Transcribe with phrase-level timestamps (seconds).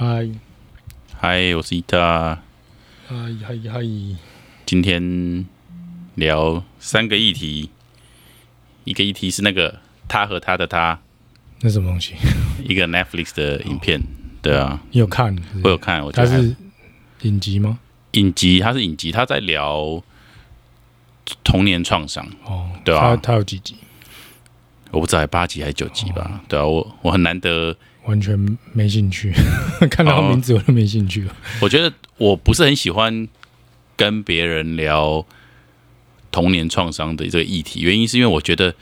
[0.00, 0.26] 嗨
[1.12, 2.40] 嗨，我是伊塔，
[3.06, 3.14] 嗨
[3.46, 3.82] 嗨嗨，
[4.64, 5.44] 今天
[6.14, 7.68] 聊三个议题，
[8.84, 9.78] 一个议题是那个
[10.08, 10.98] 他和他的他，
[11.60, 12.14] 那什么东西？
[12.64, 14.00] 一个 Netflix 的影片，
[14.40, 15.36] 对啊，你有看？
[15.62, 16.56] 我有看，我觉得还是
[17.20, 17.78] 影集吗？
[18.12, 20.02] 影集，它是影集，他在聊
[21.44, 23.14] 童年创伤，哦，对啊。
[23.14, 23.76] 它它有几集？
[24.92, 27.76] 我不知道八集还是九集吧，对啊，我我很难得，
[28.10, 29.32] 完全没兴趣，
[29.88, 31.36] 看到哦名字我就没兴趣了。
[31.62, 33.28] 我觉得我不是很喜欢
[33.96, 35.24] 跟别人聊
[36.32, 38.74] 童年创伤的这个议题，原因是因为我觉得，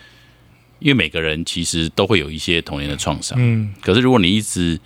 [0.79, 3.37] 因为每个人其实都会有一些童年的创伤。
[3.39, 4.81] 嗯，可是如果你一直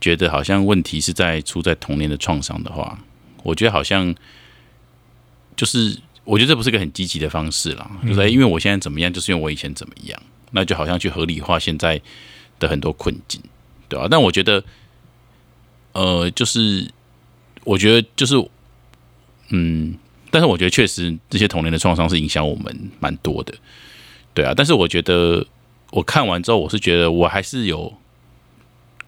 [0.00, 2.96] 觉得好像问题是在出在童年的创伤的话，
[3.42, 4.14] 我觉得好像
[5.56, 7.90] 就是我觉得这不是个很积极的方式啦。
[8.06, 12.00] 就是、哎因为我现在怎么样，就是因为我以前怎么样，那就好像去合理化现在
[12.60, 13.40] 的很多困境，
[13.88, 14.62] 对啊、但我觉得，
[15.92, 16.90] 呃，就是
[17.64, 18.34] 我觉得就是
[19.48, 19.96] 嗯，
[20.30, 23.54] 但是我觉得确实这些童年的创伤是影响我们蛮多的，
[24.34, 24.52] 对啊。
[24.54, 25.46] 但是我觉得
[25.90, 27.92] 我看完之后，我是觉得我还是有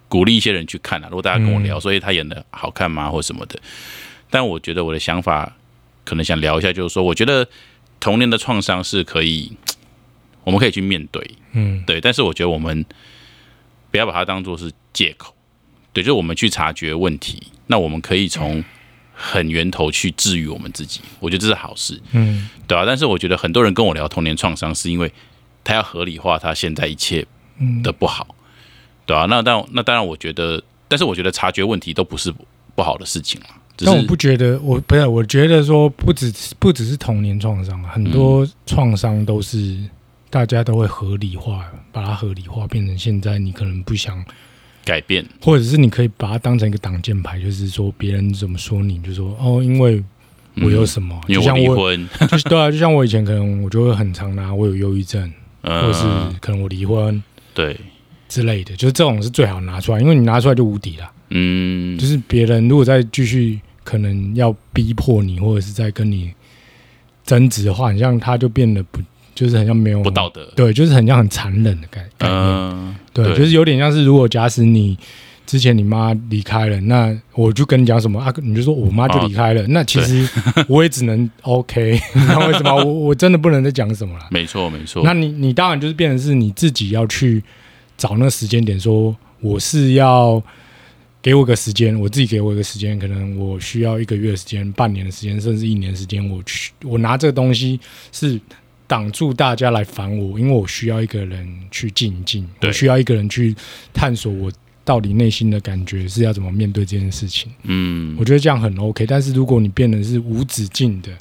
[0.08, 1.08] 鼓励一些人去看啊。
[1.10, 3.60] 如果大家跟我聊，所以他演的好看吗，或什么的，
[4.30, 5.54] 但我觉得我的想法
[6.04, 7.46] 可能想聊一下，就是说，我觉得
[8.00, 9.52] 童年的创伤是可以，
[10.42, 12.00] 我们可以去面对，嗯，对。
[12.00, 12.82] 但是我觉得我们
[13.90, 15.34] 不要把它当做是借口，
[15.92, 18.62] 对，就是我们去察觉问题，那我们可以从
[19.12, 25.12] 很源头去治愈我们自己，我觉得这是好事，嗯，对啊，但是我觉得很多人跟我聊童年创伤，是因为
[25.62, 27.26] 他要合理化他现在一切
[27.58, 28.34] 嗯的不好，
[29.04, 32.32] 对啊，那当那当然，我觉得，但是我觉得察觉问题都不是
[32.74, 39.78] 不好的事情啊，只是但我不觉得，我不是，我觉得说不只不只是童年创伤，很多创伤都是
[40.30, 44.24] 大家都会合理化，把它合理化，变成现在你可能不想，
[44.84, 50.02] 改变，或者是你可以把它当成一个挡箭牌，就是说别人怎么说你，就说哦，因为
[50.62, 55.30] 我有什么，嗯因为我就像我，离婚， 就是对啊，就像我以前可能我就会很常拿我有忧郁症，
[55.62, 57.22] 嗯或者是嗯，可能我离婚。
[57.52, 57.76] 对，
[58.28, 61.10] 之类的，就是这种是最好拿出来，因为你拿出来就无敌了。
[61.30, 61.98] 嗯。
[61.98, 66.32] 就，是别人如果再继续可能要逼迫你，或者是在跟你
[67.24, 69.00] 争执的话，你像他就变得不，
[69.40, 72.30] 就是很像没有不道德，对，就是很像很残忍的概概念。
[72.30, 74.98] 嗯，对，就是有点像是如果假使你
[75.46, 80.28] 之前你妈离开了，那我就跟你讲什么啊，你就说我妈就离开了，那其实
[80.68, 82.74] 我也只能 OK，那为什么？
[82.84, 84.26] 我我真的不能再讲什么了。
[84.30, 87.42] 没错没错，那你你当然就是变成是你自己要去
[87.96, 90.42] 找那个时间点，说我是要
[91.22, 97.80] 给我个时间，我自己给我一个时间，可能我需要一个月的时间、半年的时间，甚至一年的时间，我去我拿这个东西
[98.12, 98.38] 是
[98.90, 102.70] 挡住大家来烦我，因为我需要一个人去静一静，对。
[102.70, 103.54] 我需要一个人去
[103.94, 104.50] 探索我
[104.84, 107.52] 到底内心的感觉是要怎么面对这件事情。
[107.62, 108.16] 嗯。
[108.18, 111.12] 我觉得这样很 OK，但是如果你变得是无止境的，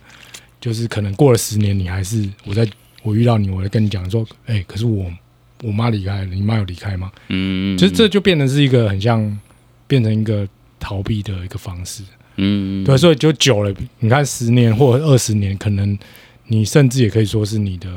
[0.59, 2.67] 就是可能过了十年，你还是我在
[3.03, 5.05] 我遇到你，我在跟你讲说，哎、可是我
[5.61, 7.11] 我妈离开了，你妈有离开吗？
[7.27, 9.39] 嗯，其实这就变成是一个很像
[9.85, 10.47] 变成一个
[10.79, 12.01] 逃避的一个方式，
[12.37, 15.95] 嗯，对，所以就久了，你看十年或者二十年，可能
[16.49, 17.89] 你甚至也可以说是你的。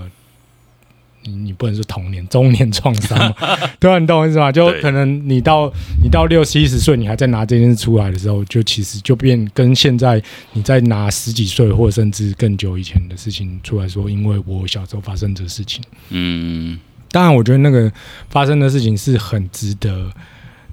[1.24, 3.56] 你你不能说童年、中年创伤嘛？
[3.78, 4.50] 对啊，你懂我意思吗？
[4.50, 10.20] 就可能你到你到六七十岁，你还在拿这件事出来的时候，就其实就变跟现在
[10.52, 15.80] 你在拿十几岁或者甚至更久以前的事情出来说，因为我小时候发生这事情。
[16.08, 16.76] 嗯
[17.12, 17.92] 当然，我觉得那个
[18.28, 20.10] 发生的事情是很值得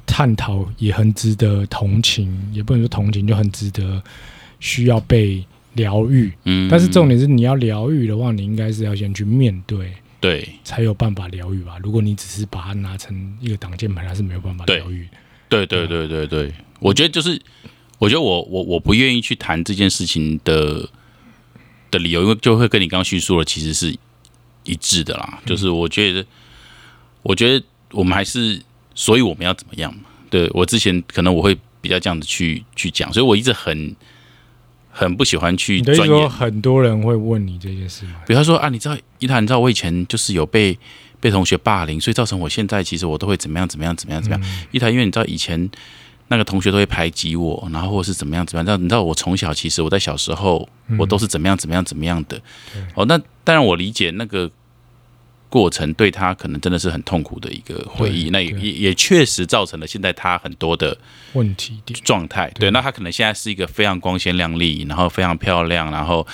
[0.07, 4.01] 探讨，也很值得同情，也不能说同情，就很值得
[4.59, 6.31] 需要被疗愈。
[6.45, 11.77] 嗯，但是重点是，你要疗愈的话，你应该是要先去面对，对才有办法疗愈吧。
[11.83, 15.11] 如果你只是把它拿成一个挡箭牌，它是没有办法疗愈的。
[15.47, 17.41] 对对对对对，我觉得就是，
[17.97, 20.87] 我觉得我我我不愿意去谈这件事情的
[21.89, 23.97] 的理由，因为就会跟你刚刚叙述的其实是
[24.65, 25.41] 一致的啦。
[25.45, 26.25] 就是我觉得，
[27.23, 28.61] 我觉得我们还是，
[28.93, 30.01] 所以我们要怎么样嘛？
[30.29, 33.95] 对我之前可能我会比较这样子去去讲，所以我一直很
[34.99, 36.29] 很不喜欢去你的意思说，钻研。
[36.29, 38.15] 很多人会问你这件事吗？
[38.27, 40.77] 比方说啊，你知道伊塔，你知道我以前就是有被
[41.21, 44.45] 被同学霸凌，所以造成我现在其实我都会怎么样怎么样怎么样怎么样。
[44.45, 45.69] 嗯伊塔，因为你知道以前
[46.27, 48.65] 那个同学都会排挤我，然后或是怎么样怎么样。
[48.65, 50.67] 你知道，你知道我从小其实我在小时候
[50.97, 52.37] 我都是怎么样怎么样怎么样的。
[52.73, 54.51] 对哦，那当然我理解那个
[55.49, 60.95] 过程对他可能真的是很痛苦的一个回忆，那也也也确实造成了现在他很多的
[61.33, 62.47] 问题点，状态。
[62.51, 66.25] 对对，那他可能现在是一个非常光鲜亮丽，然后非常漂亮，然后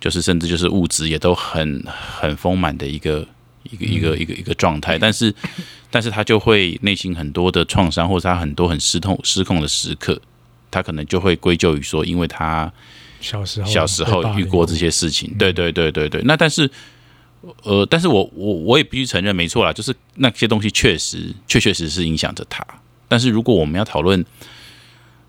[0.00, 3.26] 就是甚至就是物质也都很很丰满的一个
[3.64, 5.34] 一个一个一个一个状态，但是
[5.90, 10.20] 但是他就会内心很多的创伤，或者他很多很失控失控的时刻，
[10.70, 12.72] 他可能就会归咎于说，因为他
[13.20, 16.22] 小时候小时候遇过这些事情，对对对对对。
[16.24, 16.70] 那但是
[17.64, 22.64] 呃，但是我我我也必须承认，没错啦，就是那些东西确实确确实实影响着他。
[23.08, 24.24] 但是如果我们要讨论，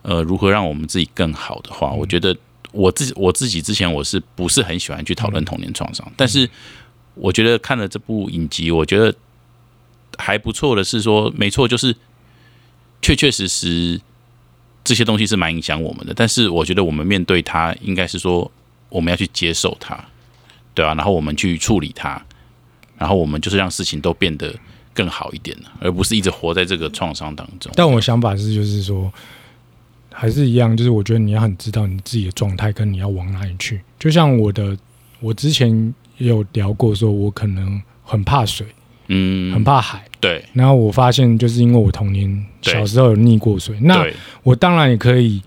[0.04, 2.36] 呃，如何让我们自己更好的话，我觉得
[2.72, 6.10] 我自己我自己之前我是不是很喜欢去讨论童年创伤？
[6.16, 6.50] 但是
[7.16, 9.14] 我觉得看了这部影集，我觉得
[10.18, 11.96] 还不错的是说，没错，就是
[13.02, 14.00] 确确实实
[14.84, 16.14] 这些东西是蛮影响我们的。
[16.14, 18.50] 但是我觉得我们面对它，应该是说
[18.90, 20.04] 我们要去接受它，
[20.74, 22.22] 对啊，然后我们去处理它，
[22.98, 24.54] 然后我们就是让事情都变得
[24.94, 27.72] 更好一点了，而不是一直活在这个创伤当中。
[27.76, 29.12] 但我想法是，就是说。
[30.16, 33.82] 还是一样，就是我觉得你要很知道你自己的状态，跟你要往哪里去。
[33.98, 34.78] 就像我的，
[35.20, 38.68] 我之前也有聊过，说我可能很怕水，
[39.08, 40.06] 嗯，很怕海。
[40.20, 40.46] 对。
[40.54, 44.06] 然后我发现，就是因为我童年小时候有溺过水，那
[44.44, 45.42] 我当然也可以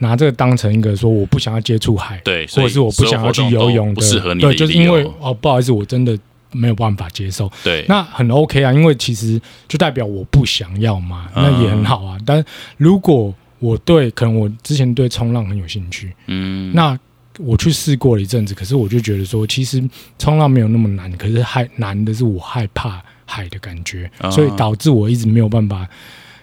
[0.00, 6.18] 拿这个当成一个说我不想要接触海，对，或者是我不想要去游泳的，适合你对，就是因为哦，不好意思，我真的
[6.52, 7.50] 没有办法接受。
[7.62, 7.84] 对。
[7.86, 12.18] 那很 OK 啊，因为其实就代表我不想要嘛，那也很好啊。
[12.26, 12.44] 但
[12.76, 16.98] 如果我对可能我之前对冲浪很有兴趣，嗯，那
[17.38, 19.82] 我去试过了一阵子，可是我就觉得说，其实
[20.18, 25.86] 冲浪没有那么难，可是害难的是我害怕海的感觉，所以导致我一直没有办法，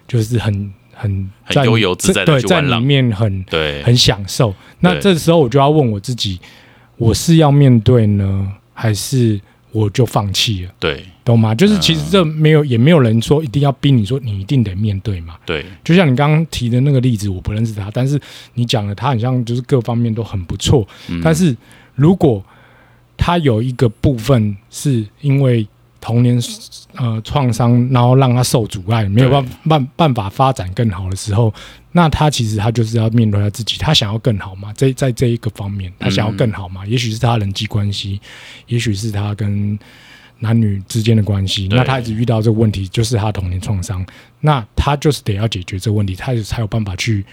[0.07, 4.53] 就是很很很悠游自在的在里面很对很享受。
[4.79, 6.39] 那这时候我就要问我自己，
[6.97, 9.39] 我是要面对呢，还是？
[9.73, 11.53] 我就放弃了，对，懂吗？
[11.53, 15.35] 就是其实这没有，也没有人说一定要逼你说你一定得面对嘛。
[15.45, 18.19] 对，就像你刚刚提的那个例子，我不认识他，但是
[18.55, 20.87] 你讲的他很像就是各方面都很不错。
[21.21, 21.55] 但是
[21.93, 22.43] 如果
[23.17, 25.67] 他有一个部分是因为
[25.99, 26.41] 童年
[26.95, 31.53] 呃创伤，然后让他受阻碍，没有办办办法发展更好的时候。
[31.91, 34.71] 那他其实他就是要面对他自己，他想要更好嘛？
[34.73, 36.85] 这在这一个方面，他想要更好嘛？
[36.85, 38.21] 也许是他人际关系，
[38.67, 39.77] 也许是他跟
[40.39, 41.67] 男女之间的关系。
[41.71, 44.05] 那他一直遇到这个问题，就是他童年创伤。
[44.41, 47.25] 那他就是得要解决这个问题，他才有办法去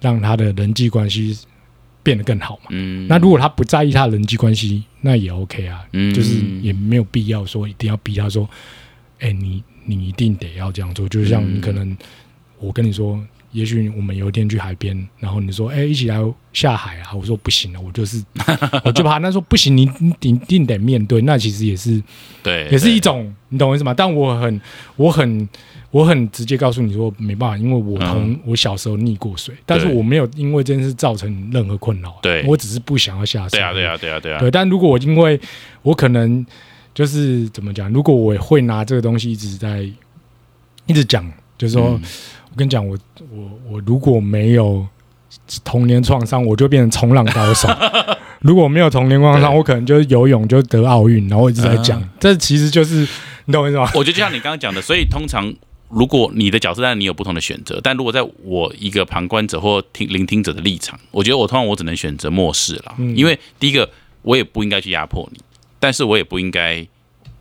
[0.00, 1.36] 让他的人际关系
[2.02, 2.66] 变得更好嘛？
[2.70, 3.06] 嗯。
[3.08, 5.84] 那如果他不在意他的人际关系，那也 OK 啊。
[5.92, 6.12] 嗯。
[6.14, 8.48] 就是也没有必要说一定要逼他说，
[9.20, 11.08] 哎，你你一定得要这样做。
[11.08, 11.96] 就像你可能
[12.58, 13.22] 我跟你说。
[13.52, 16.18] 也许我们有一天去海边，然后你说：“哎，一起来
[16.54, 18.22] 下海啊！”我说：“不行了，我就是，
[18.82, 22.02] 我就怕。”他说：“不行，你你一定得面对。”那其实也是，
[22.42, 23.92] 对，也是一种，你懂我意思吗？
[23.94, 24.60] 但我很，
[24.96, 25.48] 我很，
[25.90, 32.18] 我很直接告诉你说，没办法，因为我从我小时候溺过水，但是我没有因为这件事造成任何困扰。
[32.22, 33.58] 对，我只是不想要下水。
[33.58, 34.38] 对啊，对啊，对啊，对啊。
[34.38, 35.38] 对，但如果我因为
[35.82, 36.44] 我可能
[36.94, 37.92] 就是怎么讲？
[37.92, 39.82] 如果我会拿这个东西一直在
[40.86, 42.00] 一直讲，就是说。
[42.52, 42.94] 我跟你讲，我
[43.30, 44.86] 我我如果没有
[45.64, 47.66] 童年创伤，我就变成冲浪高手；
[48.40, 51.26] 如果没有童年创伤，我可能就是游泳就得奥运。
[51.28, 53.08] 然后一直在讲，这其实就是
[53.46, 53.90] 你懂我意思吗？
[53.94, 55.50] 我觉得就像你刚刚讲的，所以通常
[55.88, 63.88] 如果你的角色，但你有不同的选择，但如果在我一个旁观者或听聆听者的立场，我觉得我通常我只能选择漠视了，因为第一个
[64.20, 65.40] 我也不应该去压迫你，
[65.80, 66.86] 但是我也不应该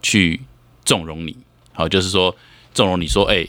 [0.01, 0.39] 去
[0.85, 1.35] 纵容你。
[1.73, 2.33] 好，就是说
[2.73, 3.45] 纵容你说，哎。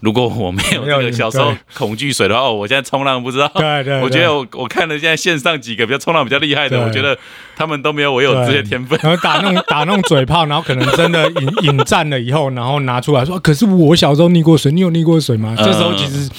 [0.00, 3.46] 如果我没有那个小时候恐惧水的话，我现在冲浪不知道。
[3.54, 7.16] 对对，我觉得我我看了现在线上几个比较冲浪比较厉害的，我觉得
[7.54, 8.98] 他们都没有我有这些天分。
[9.02, 15.54] 然后打那种 打那种嘴炮，然后可能真的引引战了以后，然后拿出来说，可是我小时候溺过水，你有溺过水吗？
[15.58, 16.30] 这时候其实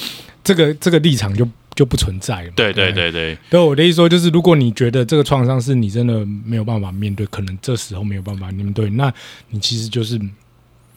[0.43, 2.49] 这个这个立场就就不存在了。
[2.55, 3.37] 对对对对。
[3.49, 9.13] 对我的意思说，就是如果你觉得这个创伤是你真的没有办法面对，可能这时候没有办法面对，那
[9.51, 10.19] 你其实就是。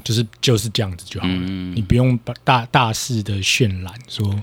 [0.05, 1.35] 就是就是这样子就好了，
[1.75, 4.41] 你不用把大大肆的渲染说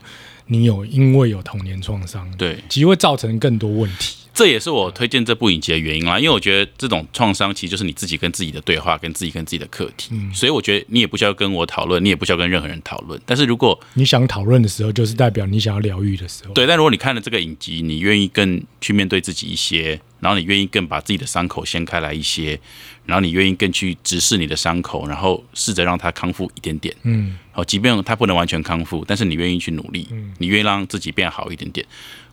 [0.48, 4.18] 你有因为有童年创伤，对，其实会造成更多问题。
[4.34, 13.20] 这也是我推荐这部影集的原因啦，因为我觉得这种创伤其实就是你自己跟自己的对话，跟自己跟自己的课题，所以我觉得你也不需要跟我讨论，你也不需要跟任何人讨论。
[13.26, 16.54] 但是如果你想讨论的时候，就是代表你想要疗愈的时候。
[16.54, 22.60] 对，但如果你看了这个影集，你愿意更去面对自己一些，然后你愿意更把自己的伤口掀开来一些。
[23.04, 26.96] 然后你愿意更去直视你的伤口，然后试着让它康复一点点。
[27.02, 30.08] 嗯，好，即便它不能完全康复，但是你愿意去努力，
[30.38, 31.86] 你愿意让自己变好一点点，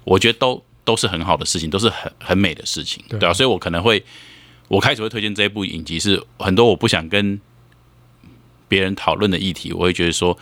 [0.04, 3.32] 我觉得都都是很好的事情，都是很很美的事情，对啊。
[3.34, 4.02] 所以我可能会，
[4.68, 7.38] 我开始会推荐这一部影集，是很多我不想跟
[8.66, 10.36] 别人讨论的议题，我会觉得说，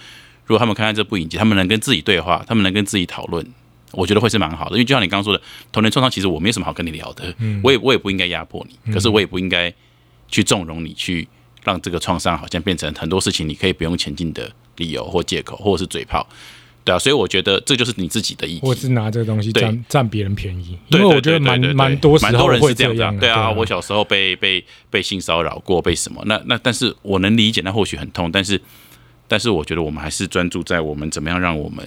[0.44, 3.44] 如果他们看看这部影集，他们能跟自己对话，他们能跟自己讨论，
[3.90, 4.76] 我觉得会是蛮好的。
[4.76, 7.34] 因为就像你刚刚说的，童年创伤，其实我没什么好跟你聊的，
[7.64, 9.74] 我也我也不应该压迫你，可是我也不应该。
[10.28, 11.28] 去纵容你，去
[11.62, 16.26] 让这个创伤好像变成很多事情你可以不用前进的理由或借口，或者是嘴炮。
[16.86, 23.20] 对啊，所以我觉得这就是你自己的意我是拿这个东西占占别人便宜，因为我觉得蛮蛮多蛮多人候会这样的。
[23.20, 26.22] 对啊啊，，我小时候被被被性骚扰过，被什么？
[26.26, 28.60] 那那但是我能理解，那或许很痛，但是
[29.26, 31.84] 但是我觉得我们还是专注在我们怎么样让我们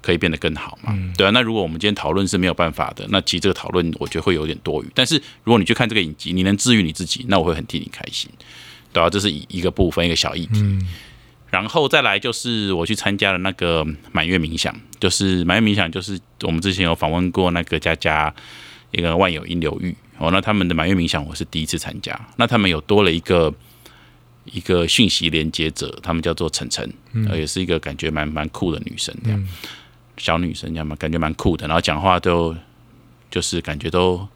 [0.00, 0.94] 可以变得更好嘛。
[0.96, 4.86] 嗯对啊，那如果我们今天讨论是没有办法的，那其实这个讨论我觉得会有点多余。
[4.94, 8.30] 但是如果你去看这个影集，你能治愈你自己，那我会很替你开心。
[8.94, 10.60] 对啊，这是一一个部分，一个小议题。
[10.62, 10.88] 嗯
[11.50, 18.34] 然后再来就是我去参加了那个满月冥想，就是满月冥想，就是我们之前有访问过那个佳佳
[18.90, 23.52] 一个万有音流域哦，那他们的满月冥想我是第一次参加，那他们有多了一个
[24.44, 26.92] 一个讯息连接者，他们叫做晨晨，
[27.28, 29.48] 呃也是一个感觉蛮蛮酷的女生这样，嗯。
[30.18, 32.56] 小女生这样嘛，感觉蛮酷的，然后讲话都
[33.30, 34.26] 就是感觉都。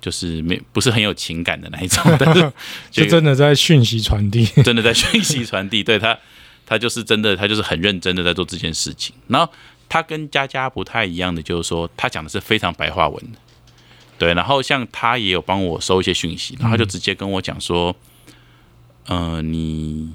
[0.00, 2.52] 就是没不是很有情感的那一种， 但是
[2.90, 6.18] 就真的在讯息传递， 真的在讯息传递，对他，
[6.66, 9.14] 他就是真的，他就是很认真的在做这件事情。
[9.28, 9.52] 然后
[9.88, 13.38] 他跟佳佳不太一样的，就是说他讲的是非常白话文的，
[14.18, 14.34] 对。
[14.34, 17.94] 然后像他也有帮我收一些讯息，然后他就直接跟我讲说，
[19.06, 20.12] 呃，你，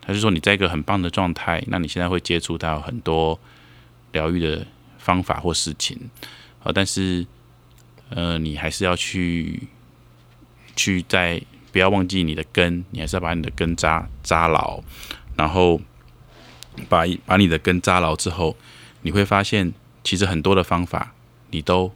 [0.00, 3.38] 他就说你在一个很棒的状态，那你现在会接触到很多
[4.12, 4.66] 疗愈的
[4.98, 5.98] 方法或事情，
[6.62, 7.26] 呃，但是
[8.14, 9.68] 呃，你还是要去
[10.76, 11.40] 去在
[11.72, 14.80] 不要忘记你的根，你还是要把你的根扎扎牢，
[15.36, 15.80] 然后
[16.88, 18.56] 把把你的根扎牢之后，
[19.02, 19.72] 你会发现
[20.04, 21.14] 其实很多的方法
[21.50, 21.90] 你都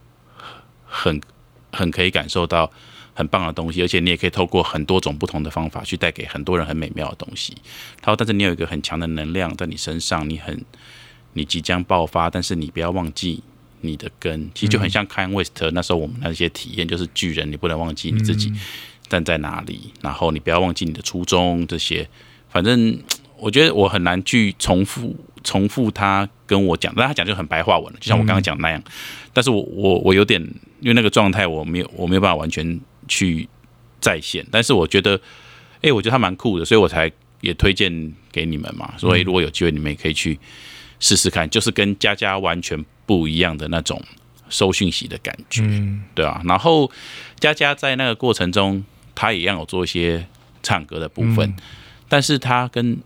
[0.85, 1.21] 很
[1.73, 2.71] 很可以感受到
[3.15, 7.55] 很棒的东西，而且你也可以透过很多种不同的方法去带给很多人很美妙的东西。
[8.01, 10.65] 他说，但是你有一个很强的能量在你身上，你很
[11.35, 13.43] 你即将爆发，但是你不要忘记。
[13.87, 14.51] 你的根。
[14.55, 18.53] 其实就很像看 West 那时候我们那些体验，就是巨人，你不能忘记你自己
[19.09, 22.09] 站在哪里，然后你不要忘记你的初衷，这些，
[22.49, 22.99] 反正
[23.39, 25.15] 我觉得我很难去重复
[25.45, 28.83] 重复他跟我讲，但他讲就很白话文了，就像我刚刚讲那样。
[29.33, 30.41] 但是我我我有点
[30.81, 33.47] 因为那个状态，我没有我没有办法完全去
[34.01, 35.21] 再现，但是我觉得，
[35.83, 37.13] 哎、我觉得他蛮酷的，所以我才
[37.43, 38.95] 也推荐给你们嘛。
[38.97, 40.39] 所以如果有机会，你们也可以去
[40.99, 44.03] 试试看，就是跟佳佳完全不一样的那种
[44.51, 45.63] 收讯息的感觉。
[45.65, 46.91] 嗯对啊，然后
[47.39, 48.85] 佳佳在那个过程中，
[49.15, 50.27] 她也一样有做一些
[50.63, 51.57] 唱歌的部分，嗯
[52.09, 52.99] 但是她跟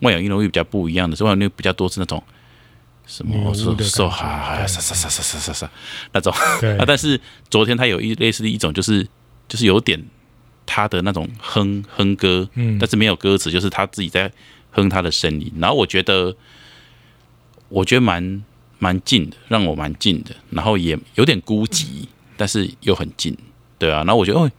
[0.00, 2.22] 万有音乐比较不一样的是，万有音乐比较多是那种
[3.06, 5.70] 什么说说哈对沙沙沙沙沙沙沙
[6.12, 7.20] 那种对啊，但是
[7.50, 9.06] 昨天她有一类似的一种，就是
[9.48, 10.02] 就是有点
[10.66, 14.32] 她的那种哼哼歌，嗯但是没有歌词，就是她自己在
[14.70, 16.34] 哼她的声音，然后我觉得
[17.68, 18.42] 我觉得蛮
[18.82, 22.04] 蛮近的，让我蛮近的，然后也有点孤寂，
[22.36, 23.36] 但是又很近，
[23.78, 23.98] 对啊。
[23.98, 24.50] 然后我觉得哦，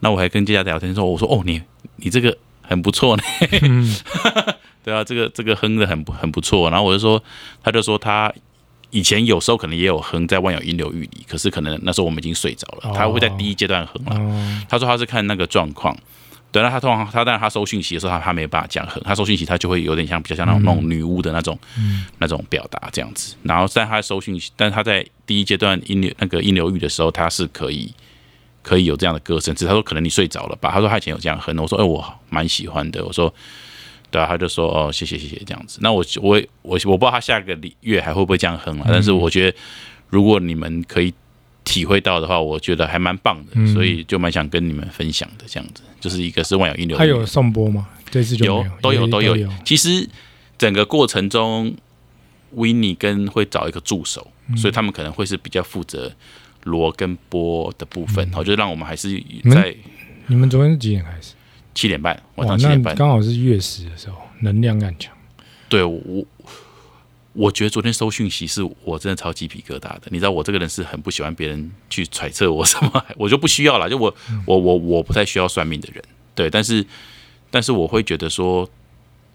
[0.00, 1.62] 那我还跟佳佳聊天说，我说哦，你
[1.94, 3.22] 你这个很不错呢，
[3.62, 3.96] 嗯
[4.82, 6.68] 对啊，这个这个哼的很不很不错。
[6.70, 7.22] 然后我就说，
[7.62, 8.32] 他就说他
[8.90, 14.16] 以前有时候可能也有哼在万有音流域里，可是可能那时候我们已经睡着了，哦他会在第一阶段哼了。
[14.16, 15.96] 哦他说他是看那个状况。
[16.52, 21.58] 对，那他通常他当然他收讯息的时候，他他没有办法这样哼，他收讯息他就会有点像比较像那种、那种女巫的那种、
[22.18, 23.34] 那种表达这样子。
[23.42, 27.90] 然后在他收讯息，但是他在第一阶段音流那个音流域的时候，他是可以
[28.62, 30.70] 可以有这样的歌声，只是他说可能你睡着了吧？
[30.70, 33.32] 他说他以前有这样哼的，我说哎、我蛮喜欢的，我说
[34.10, 35.78] 对啊，他就说哦谢谢谢谢这样子。
[35.80, 39.56] 那我我我我不知道他下个礼月还会不会这样哼啊，但是我觉得
[40.10, 41.14] 如果你们可以
[41.64, 47.88] 体会到的话，我觉得还蛮棒的，嗯所以就蛮想跟你们分享的这样子，就是一个是万有引流域，他有送播吗？
[48.10, 49.48] 这次就有没都有有都有。
[49.64, 50.08] 其实
[50.58, 51.74] 整个过程中
[52.50, 56.12] w i n n i 跟会找一个助手，嗯所以他们可能会是比较负责
[56.64, 59.74] 罗跟波的部分，嗯好、就让我们还是在
[60.26, 61.34] 你们昨天是几点开始？
[61.74, 62.94] 七点半晚上七点半。
[62.94, 65.10] 刚好是月食的时候，能量感强。
[65.70, 66.22] 对我，
[67.34, 70.02] 我觉得昨天收讯息是我真的超鸡皮疙瘩的。
[70.10, 73.88] 你知道我这个人是很不喜欢别人去揣测我什么， 我就不需要了。
[73.88, 76.02] 就我我我我不太需要算命的人，
[76.34, 76.84] 对，但是
[77.50, 78.68] 但是我会觉得说，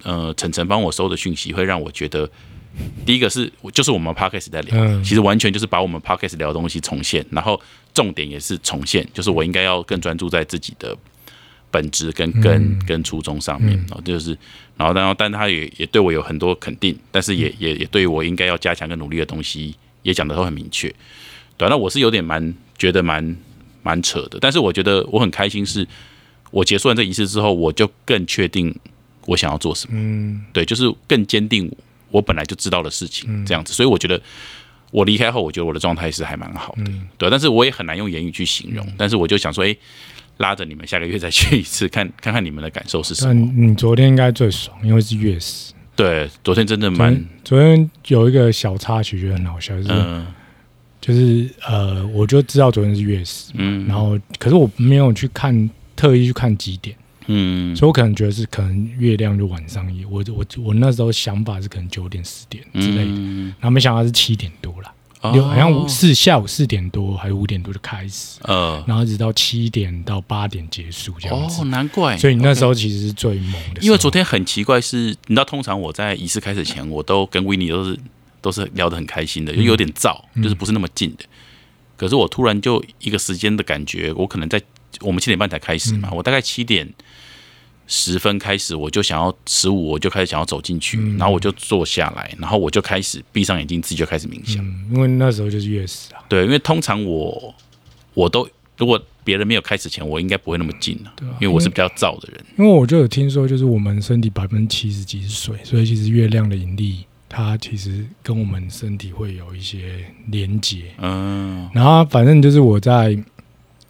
[0.03, 2.29] 呃，晨晨帮我收的讯息会让我觉得，
[3.05, 7.59] 第一个是就是我们 podcast 在聊，嗯其实完全就是把我们 podcast 聊的东西重现，然后
[7.93, 10.95] 重点也是重现，就是我应该要更专注在自己的
[11.69, 14.37] 本质跟跟、跟初衷上面，然后就是，
[14.77, 20.87] 然后然后但他也也对我有很多肯定，但是也也也对我应该要加强跟努力的东西也讲的都很明确，
[21.57, 23.35] 对啊、那我是有点蛮觉得蛮
[23.83, 25.85] 蛮扯的，但是我觉得我很开心是，
[26.51, 28.73] 我结束完这仪式之后，我就更确定
[29.25, 31.69] 我想要做什么，嗯，对，就是更坚定
[32.09, 34.21] 我本来就知道的事情，这样子，所以我觉得。
[34.89, 38.87] 我离开后，我觉得我的状态是还蛮好的，对，但是我也很难用言语去形容。
[38.97, 39.77] 但是我就想说，诶，
[40.37, 43.51] 拉着你们下个月再去一次， 看看看你们的感受是什但么。
[43.55, 45.73] 你昨天应该最爽，因为是月食。
[45.95, 50.27] 对，昨天真的蛮昨天有一个小插曲，觉得很好笑，就是、嗯。
[50.99, 56.95] 就是呃，我就知道昨天是月食，嗯，然后可是我没有去看，特意去看几点，
[57.27, 57.73] 嗯。
[57.75, 63.45] 所以我可能觉得是可能月亮就晚上一，我我我那时候想法是可能九点十点之类的，嗯。
[63.59, 64.73] 然后没想到是七点多
[65.21, 65.41] 啦，哦。
[65.43, 68.83] 好像五是下午四点多还是五点多就开始，呃。
[68.87, 71.61] 然后一直到七点到八点结束这样子。
[71.61, 72.17] 哦，，难怪。
[72.17, 77.99] 所以你那时候其实是最猛的因为昨天很奇怪是，你知道，通常我在仪式开始前，我都跟维尼都是
[78.41, 80.43] 都是聊得很开心的，就有点燥，嗯。
[80.43, 81.25] 就是不是那么近的。
[81.95, 84.61] 可是我突然就一个时间的感觉，我可能在
[85.01, 85.99] 我们七点半才开始嗯。
[85.99, 86.87] 嘛，我大概七点
[87.87, 94.63] 十分开始，我就想要十五，我就开始想要走进去，嗯然后我就坐下来，然后我就开始闭上眼睛，自己就开始冥想。
[94.63, 97.55] 嗯，因为那时候就是月食啊，对，因为通常我
[98.13, 102.45] 我都如果别人没有开始前，我应该不会那么近啊，对啊因为我是比较燥的人。
[102.57, 110.83] 因为我就有听说，就是我们身体百分之七十几是水，所以其实月亮的引力，它其实跟我们身体会有一些连接。
[110.99, 113.17] 嗯然后反正就是我在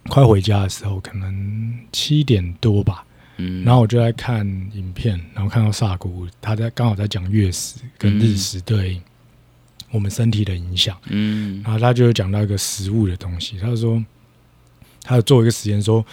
[0.10, 3.06] 快回家的时候，可能七点多吧，
[3.38, 9.02] 嗯，然后我就在看影片，然后看到萨古他在刚好在讲月食跟日食对
[9.92, 11.62] 我们身体的影响，嗯。
[11.64, 14.04] 然后他就讲到一个食物的东西，他就说
[15.04, 16.06] 他有做一个实验说。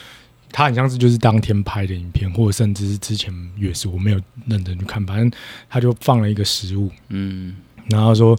[0.57, 5.28] 他很像是就是当天拍的影片，或者甚至是之前月食，我没有认真去看，反正
[5.69, 7.57] 他就放了一个食物，嗯。
[7.90, 8.38] 然后说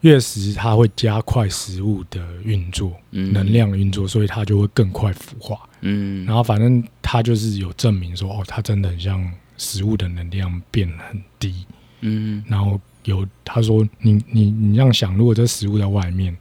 [0.00, 3.32] 月食它会加快食物的运作，嗯。
[3.32, 5.60] 能量的运作，所以它就会更快腐化。
[5.86, 11.66] 嗯，然后反正他就是有证明说，哦，他真的很像食物的能量变很低。
[12.00, 16.34] 嗯然后有他说，你你你这样想，如果这食物在外面，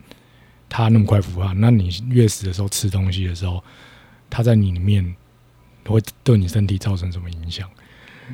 [0.70, 3.62] 它那么快腐化，那你月食的时候吃东西的时候，
[4.30, 5.16] 它在你里面
[5.86, 7.70] 会对你身体造成什么影响？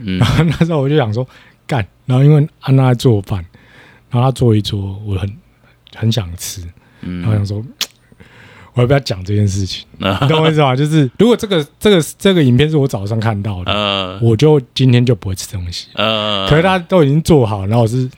[0.01, 1.27] 嗯 然后那时候我就想说，
[1.65, 1.85] 干。
[2.05, 3.43] 然后因为安娜在做饭，
[4.09, 5.37] 然后她做一桌，我很
[5.95, 6.61] 很想吃，
[7.01, 7.65] 然后想嗯，说，
[8.79, 9.85] 我要不要讲这件事情？
[9.99, 10.73] 你懂我意思吧？
[10.75, 15.87] 就是如果这个这个这个影片是我早上看到的，呃我就今天就不会吃东西。
[15.95, 18.09] 呃，可是他都已经做好，然后我是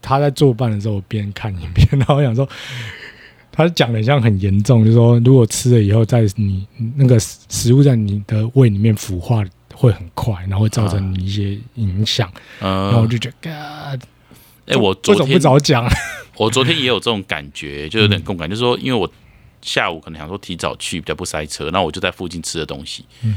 [0.00, 2.48] 他在做饭的时候我边看影片，然后我想说，
[3.52, 6.66] 他讲的像很严重，就是说如果吃了以后，在你
[6.96, 9.44] 那个食食物在你的胃里面腐化
[9.74, 12.30] 会很快，然后会造成你一些影响。
[12.60, 13.50] 然后我呃，就觉得
[14.66, 15.86] 哎，我为什么不早讲？
[16.36, 19.10] 我昨天也有这种感觉，就有点共感，就是说，因为我
[19.62, 23.36] 下午可能想说提早去，比较不塞车，那我就在附近吃的东西，嗯。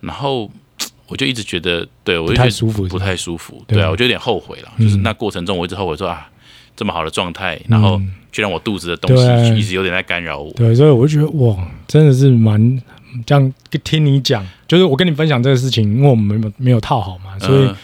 [0.00, 0.50] 然后
[1.08, 3.84] 我就一直觉得，对我不就觉得太舒服，不太舒服，对对。
[3.84, 6.30] 啊，我就有点后悔了，嗯就是那过程中我一直后悔说啊，
[6.76, 8.14] 这么好的状态，然后嗯。
[8.32, 12.80] 居然我肚子的东西一直有点在干扰我，对，所以我就觉得哇，真的是蛮
[13.26, 17.76] 这样听你讲，就是我跟你分享这个事情，因为我们没有没有套好嘛，所以嗯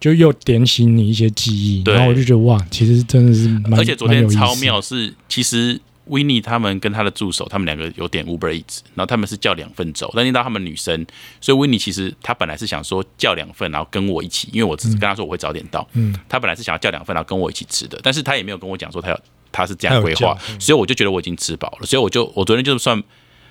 [0.00, 1.94] 就又点醒你一些记忆，对。
[1.94, 11.06] 然后我就觉得哇，其实真的是蛮，而且昨天超妙是，其实维尼他们跟他的助手，他们两个有点 Uber Eats，然后他们是叫两份走，但因为他们女生，
[11.40, 19.20] 所以维尼其实他本来是想说叫两份，然后跟我一起，因为我只是跟他说我会早点到，嗯，他本来是想要叫两份，然后跟我一起吃的，但是他也没有跟我讲说他要
[19.52, 23.02] 他是这样规划，嗯所以我就觉得我已经吃饱了，所以我就我昨天就算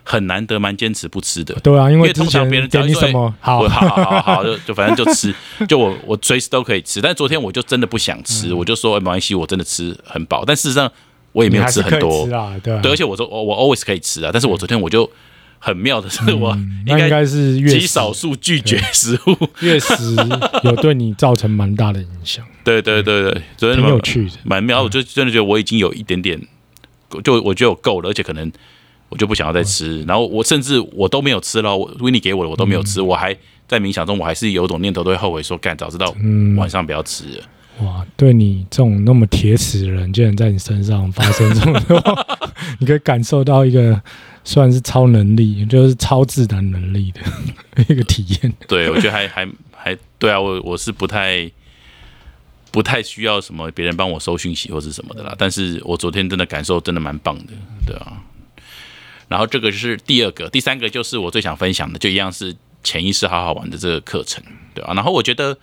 [0.04, 5.36] 很难得蛮坚持不吃的，对啊，因因为通常别人只要点你什么好，好好好好，就就反正就吃，
[5.68, 7.02] 就我我随时都可以吃。
[7.02, 10.46] 但是昨天我就真的不想吃，我就说、哎没关系，我真的吃很饱。
[10.46, 10.90] 但事实上
[11.38, 14.32] 我也没有吃很多吃，啊，对啊，对，而且我说我我 always 可以吃啊。
[14.34, 15.08] 但是我昨天我就
[15.60, 19.38] 很妙的是， 我嗯应该是月食极少数拒绝食物。
[19.62, 19.94] 月食
[20.64, 24.32] 有对你造成蛮大的影响， 对对对对，昨天挺蛮有趣的。
[24.44, 26.42] 蛮妙，我就真的觉得我已经有一点点，
[27.24, 28.52] 就我觉得我够了，而且可能
[29.10, 30.02] 我就不想要再吃。
[30.06, 37.44] 然后我甚至我都没有吃了，我维尼给我的我都没有吃，我还在冥想中，我还是有种念头都会后悔说，干早知道嗯，晚上不要吃了。
[37.82, 42.28] 哇，对你这种那么铁齿的人，竟然在你身上发生这种的话，
[42.80, 44.02] 你可以感受到一个
[44.44, 47.22] 算是超能力，就是超自然能力的
[47.88, 48.54] 一个体验。
[48.68, 51.50] 对，我觉得还还还对啊，我我是不太
[52.72, 55.36] 不太需要什么别人帮我收讯息或是什么的啦。
[55.38, 57.54] 但是我昨天真的感受真的蛮棒的，
[57.86, 58.24] 对啊。
[59.28, 64.94] 然后这个是第二个，第三个就是我最想分享的，就一样是潜意识好好玩的这个课程，对啊。
[64.96, 65.56] 然后我觉得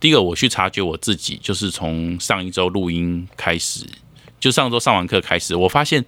[0.00, 3.86] 第一个我去察觉我自己，就是从上一周录音开始，
[4.40, 6.04] 就上周上完课开始，我发现。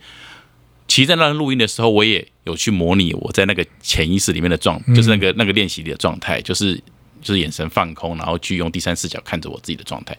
[0.88, 6.74] 其实，在那录音的时候，我也有去模拟我在那个潜意识里面的状，就是那个那个练习里的状态，就是
[7.22, 10.14] 就是眼神放空，然后去用第三视角看着我自己的状态。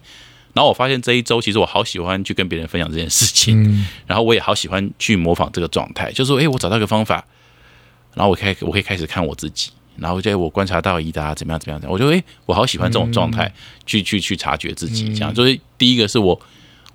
[0.52, 7.24] 然后我发现这一周，其实我好喜欢去跟别人分享这件事情，嗯， 然后我也好喜欢去模仿这个状态，就是说，诶，我找到一个方法，
[8.14, 13.52] 然后我开我可以开始看我自己，然后就我观察到伊达怎么样怎么样我就诶、我好喜欢这种状态，
[13.86, 15.32] 去去去察觉自己，这样。
[15.32, 16.40] 就是第一个是我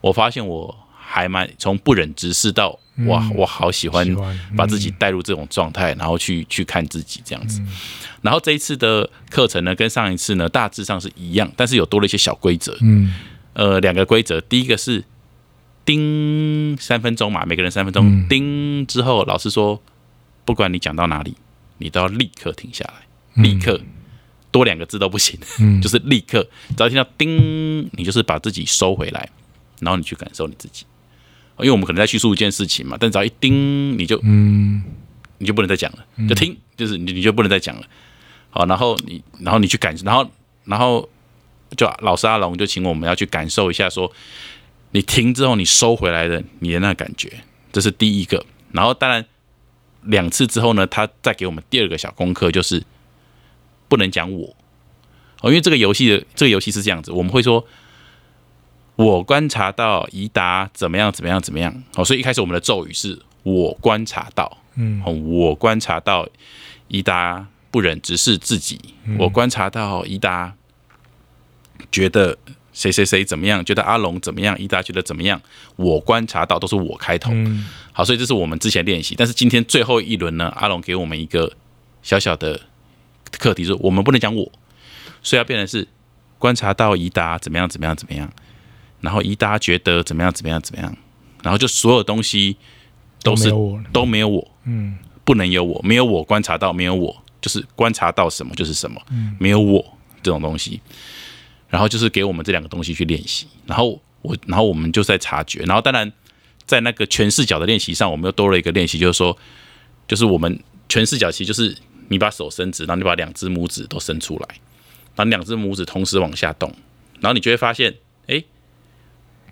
[0.01, 4.07] 我发现我还蛮从不忍直视到哇，我好喜欢
[4.55, 7.61] 把自己带入这种状态，然后去去看自己这样子。
[8.21, 12.77] 然后这一次的课程呢，跟上一次呢大致上是一样，但是有多了一些小规则。
[12.81, 13.13] 嗯。
[13.53, 15.03] 呃，两个规则，第一个是
[15.83, 18.27] 叮三分钟嘛，每个人三分钟，嗯。
[18.29, 19.81] 叮之后，老师说，
[20.45, 21.35] 不管你讲到哪里，
[21.79, 23.81] 你都要立刻停下来，立刻。
[24.51, 26.41] 多两个字都不行，嗯 就是立刻，
[26.75, 29.29] 只要听到叮，你就是把自己收回来，
[29.79, 30.85] 然后你去感受你自己。
[31.59, 34.81] 因为我们可能在叙述一件事情嘛，但只要一叮，你就嗯
[35.37, 37.83] 你就不能再讲了，就听，就是你你就不能再讲了。
[38.49, 40.27] 好，然后你然后你去感，然后
[40.63, 41.07] 然后
[41.77, 44.11] 就老师阿龙就请我们要去感受一下说
[44.91, 47.31] 你停之后你收回来的你的那个感觉，
[47.71, 48.43] 这是第一个。
[48.71, 49.23] 然后当然
[50.03, 52.83] 两次之后呢，他再给我们第二个小功课，就是
[53.87, 54.55] 不能讲我。
[55.41, 57.65] 哦，因为这个游戏的这个游戏是这样子，我们会说。
[58.95, 65.01] 我观察到宜达怎么样怎么样怎么样，哦，所以一开始我们的咒语是我观察到，嗯。
[65.05, 66.27] 哦，我观察到
[66.89, 68.77] 宜达不忍直视自己，
[69.17, 70.53] 我观察到宜达
[71.89, 72.37] 觉得
[72.79, 75.41] 谁谁谁怎么样，觉得阿龙怎么样，伊达觉得怎么样，
[75.75, 77.65] 我观察到都是我开头，嗯。
[77.91, 81.51] 好，所以这是我们之前练习，但是今天最后一轮呢，阿龙给我们一个
[82.01, 82.57] 小小的
[83.37, 84.49] 课题，是我们不能讲我，
[85.21, 85.85] 所以要变成是
[86.37, 88.31] 观察到伊达怎么样怎么样怎么样，
[89.01, 90.95] 然后伊达觉得怎么样怎么样怎么样，
[91.43, 92.55] 然后就所有东西
[93.21, 93.51] 都是
[93.91, 99.35] 都没有我，嗯不能有我，没有我观察到，没有我，就是观察到什么就是什么，嗯。
[99.37, 99.83] 没有我
[100.23, 100.79] 这种东西。
[101.69, 106.11] 然后就是给我们这两个东西去练习，然后我，然后我们就在察觉，然后当然
[106.65, 109.37] 在那个全视角的练习上，我们又多了一个练习，就是说，
[110.07, 111.77] 就是我们全视角其实就是
[112.09, 114.47] 你把手伸直，然后你把两只拇指都伸出来，
[115.15, 116.73] 然后两只拇指同时往下动，
[117.19, 117.93] 然后你就会发现，
[118.27, 118.43] 哎，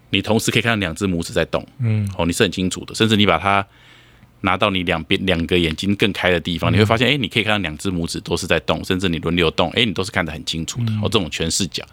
[0.10, 2.10] 你同时可以看到两只拇指在动，嗯。
[2.18, 3.66] 哦，你是很清楚的，甚至你把它
[4.48, 10.92] 拿到你两边两个眼睛更开的地方，你会发现，哎、你可以看到两只拇指都是在动，甚至你轮流动，哎、你都是看得很清楚的。
[11.02, 11.84] 哦，这种全视角。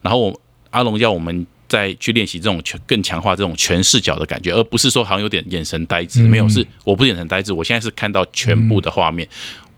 [0.00, 9.28] 然后我阿龙要我们再去练习这种全更强化这种全视角的感觉，而不是说好像有点眼神呆滞，没有，是我不是眼神呆滞，我现在是看到全部的画面。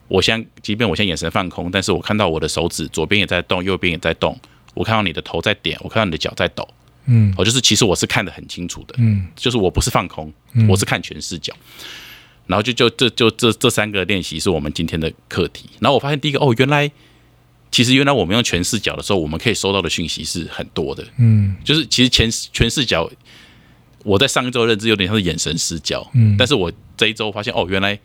[0.06, 4.38] 我现在即便我现在眼神放空，但是我看到我的手指左边也在动，右边也在动，
[4.74, 6.66] 我看到你的头在点，我看到你的脚在抖，
[7.08, 10.32] 嗯哦，就是其实我是看得很清楚的，嗯就是我不是放空，
[10.68, 11.52] 我是看全视角。
[12.46, 15.68] 然后就就这就这这三个练习是我们今天的课题。
[15.80, 16.90] 然后我发现第一个哦，原来
[17.70, 21.06] 其实原来我们用全视角的时候，我们可以收到的讯息是很多的。
[21.18, 23.10] 嗯就是其实全全视角，
[24.02, 27.98] 我在上一周认知有点像是眼神失焦，嗯但是我这一周发现哦，原来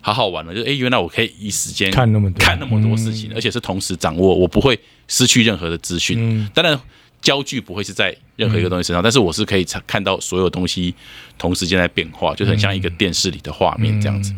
[0.00, 6.16] 好好玩了，就诶，原来我可以一时间看那么多看那么多事情，而且是同时掌握，我不会失去任何的资讯。
[6.20, 6.80] 嗯当然，
[7.24, 10.94] 焦距不会是在任何一个东西身上，但是我是可以查看到所有东西
[11.36, 14.32] 同时间在变化，就很像一个电视里的画面这样子。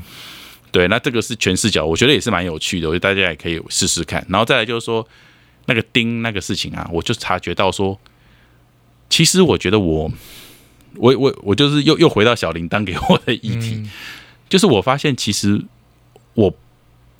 [0.70, 4.24] 对，那这个是全视角，我觉得也是蛮有趣的，我觉得大家也可以试试看。
[4.28, 5.06] 然后再来就是说，
[5.66, 7.98] 那个钉那个事情啊，我就察觉到说，
[9.10, 10.10] 其实我觉得我，
[10.96, 13.90] 我我我就是又又回到小铃铛给我的议题，嗯
[14.48, 15.60] 就是我发现其实
[16.34, 16.54] 我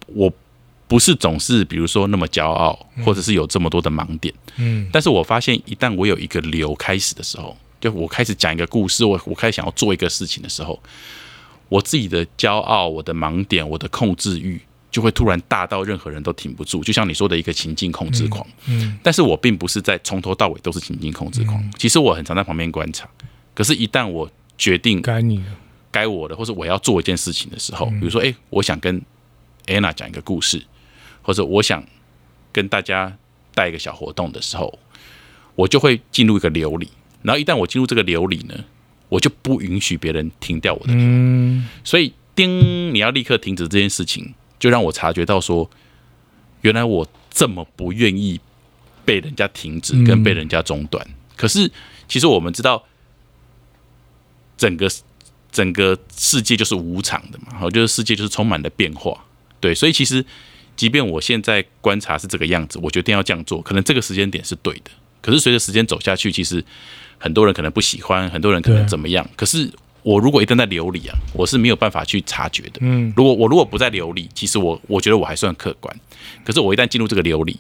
[0.06, 0.32] 我
[0.88, 4.32] 不是总是比如说那么骄傲，或者是有这么多的盲点。
[4.56, 10.80] 嗯但是我发现，一旦我有一个流开始的时候，就我开始讲一个故事，我我开始想要做一个事情的时候，
[11.68, 16.82] 我自己的骄傲、我的盲点、我的控制欲，就会突然大到任何人都挺不住。
[16.82, 23.08] 就像你说的一个情境控制狂，嗯但是我并不是在从头到尾都是情境控制狂，其实我很常在旁边观察。
[23.54, 25.44] 可是，一旦我决定该你了，
[25.90, 29.00] 该我的，或者我要做一件事情的时候，比如说，哎、我想跟
[29.66, 30.62] Anna 讲一个故事，
[31.26, 31.84] 或者我想
[32.52, 33.12] 跟大家
[33.52, 34.78] 带一个小活动的时候，
[35.56, 36.88] 我就会进入一个流里。
[37.22, 38.54] 然后一旦我进入这个流里呢，
[39.08, 41.02] 我就不允许别人停掉我的流。
[41.02, 45.68] 嗯所以，叮，你要立刻停止这件事情，就让我察觉到说，
[46.60, 48.40] 原来我这么不愿意
[49.04, 51.04] 被人家停止，跟被人家中断。
[51.36, 51.68] 可是，
[52.06, 52.84] 其实我们知道，
[54.56, 54.88] 整个
[55.50, 59.24] 整个世界就是无常的嘛，好，就是世界就是充满了变化。
[59.58, 60.24] 对，所以其实，
[60.76, 64.90] 即便我现在观察是这个样子，我决定要这样做，可能这个时间点是对的。
[65.22, 66.62] 可是随着时间走下去，其实
[67.18, 69.28] 很多人可能不喜欢，很多人可能怎么样。
[69.34, 69.68] 可是
[70.02, 72.78] 我如果一旦在流里啊，我是没有办法去察觉的。
[72.80, 75.94] 嗯如果我如果不在流里，其实我我觉得我还算客观。
[76.44, 77.58] 可是我一旦进入这个流里，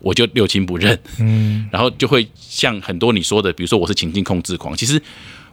[0.00, 4.76] 我就六亲不认，嗯然后就会像很多你说的，比如说我是情境控制狂。
[4.76, 5.00] 其实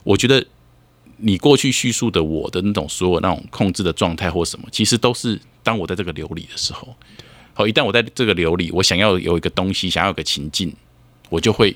[0.03, 0.45] 我觉得
[1.17, 6.93] 你过去叙述的我的那种所有那种控制的状态或什么，其实都是当我在这个流里的时候。
[7.53, 10.73] 好，一旦我在这个流里，我想要有一个东西，想要有个情境，
[11.29, 11.75] 我就会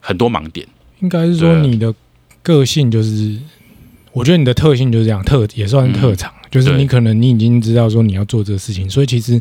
[0.00, 0.66] 很多盲点。
[1.00, 1.94] 应该是说你的
[2.42, 3.38] 个性就是，
[4.12, 9.40] 我觉得你的特性就是这样，特也算是特长，就是你可能你已经知道说你要做这个事情，所以其实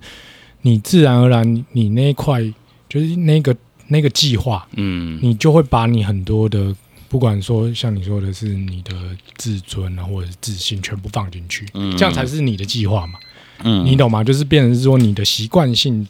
[0.62, 2.41] 你自然而然你那一块
[2.89, 3.55] 就是那个
[3.88, 6.75] 那个计划，嗯你就会把你很多的。
[7.10, 8.93] 不管说像你说的是你的
[9.38, 13.20] 自尊啊，或者是自信，全部放进去，嗯这样才是你的计划嘛。
[13.63, 14.24] 嗯你懂吗？
[14.24, 16.08] 就是变成是说你的习惯性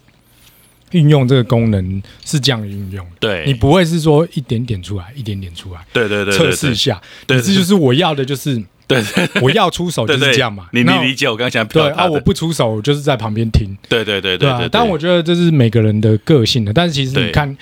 [0.92, 7.02] 运用这个功能是这样运用的，对，你不会是说一点点出来，一点点出来对对对测试一下。
[7.26, 10.68] 对你这就是我要的，就是对对我要出手 就是这样嘛。
[10.72, 14.68] 你你理解我刚刚讲对啊，我不出手，我就是在旁边听，对对对对对啊。
[14.72, 17.58] 但我觉得这是每个人的个性的，但是其实你看，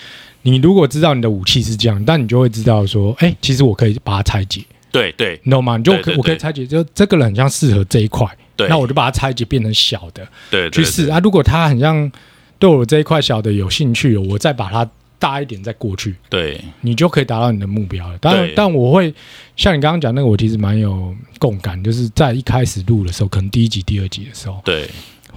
[0.52, 5.76] 你如果知道你的武器是这样，但你就会知道说，哎，其实我可以把它拆解，对对你懂吗？
[5.76, 10.28] 你就可我可以拆解，就这个人很像适合这一块，对，那我就把它拆解变成小的。
[10.52, 11.20] 对去试啊。
[11.20, 12.12] 如果他很像
[12.60, 18.18] 对我这一块小的有兴趣，我再把它大一点再过去，对你就可以达到你的目标了。
[18.20, 19.12] 当然，但我会
[19.56, 24.88] 像你刚刚讲那个，我其实蛮有共感，就是在一开始录的时候，可能第一集、第二集的时候，对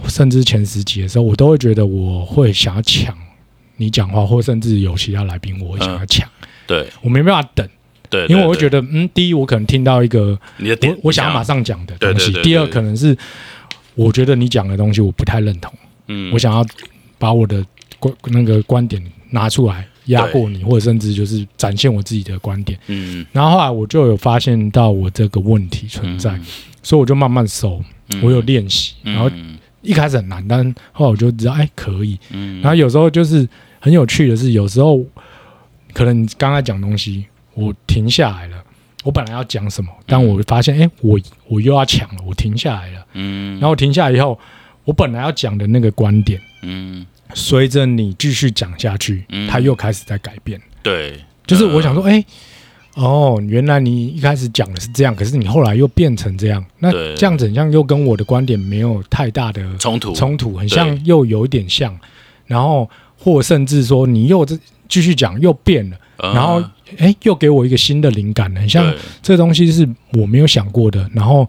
[0.06, 3.16] 甚至前十集的时候，我都会觉得我会想要抢
[3.78, 6.28] 你讲话，或甚至有其他来宾，我会想要抢，
[6.66, 6.86] 对。
[7.00, 7.66] 我没办法等，
[8.10, 13.16] 对，因为我会觉得得，嗯，第一，我可能听到一个你的点我我想要马上讲的东西；第二，可能是
[13.94, 15.72] 我觉得你讲的东西我不太认同。
[16.08, 16.30] 嗯。
[16.32, 16.62] 我想要
[17.18, 17.64] 把我的
[17.98, 22.78] 观那个观点拿出来压过你，或者甚至就是展现我自己的观点。
[22.88, 23.24] 嗯。
[23.32, 26.38] 然后后来我就有发现到我这个问题存在，
[26.82, 28.20] 所以我就慢慢收，嗯。
[28.22, 28.94] 我有练习。
[29.02, 29.56] 然后嗯。
[29.80, 32.18] 一开始很难，但后来我就知道，哎，可以。
[32.30, 32.60] 嗯。
[32.60, 33.48] 然后有时候就是
[33.80, 35.00] 很有趣的是，有时候
[35.92, 38.56] 可能你刚才讲东西，我停下来了。
[39.04, 43.06] 我本来要讲什么，但我发现，哎，我我又要抢了，我停下来了。
[43.14, 44.38] 嗯然后停下来以后，
[44.84, 46.40] 我本来要讲的那个观点。
[46.62, 50.60] 嗯随着你继续讲下去，嗯它又开始在改变。
[50.82, 52.22] 对，就是我想说，哎、
[52.96, 61.96] 哦，原来你一开始讲的是这样，可是你后来又变成这样，那这样子很像又跟我的观点没有太大的冲突冲突，很像又有一点像，
[62.46, 66.62] 然后或甚至说你又这继续讲又变了，呃然后
[66.96, 71.46] 哎、又给我一个新的灵感了，很像这东西是我没有想过的，然后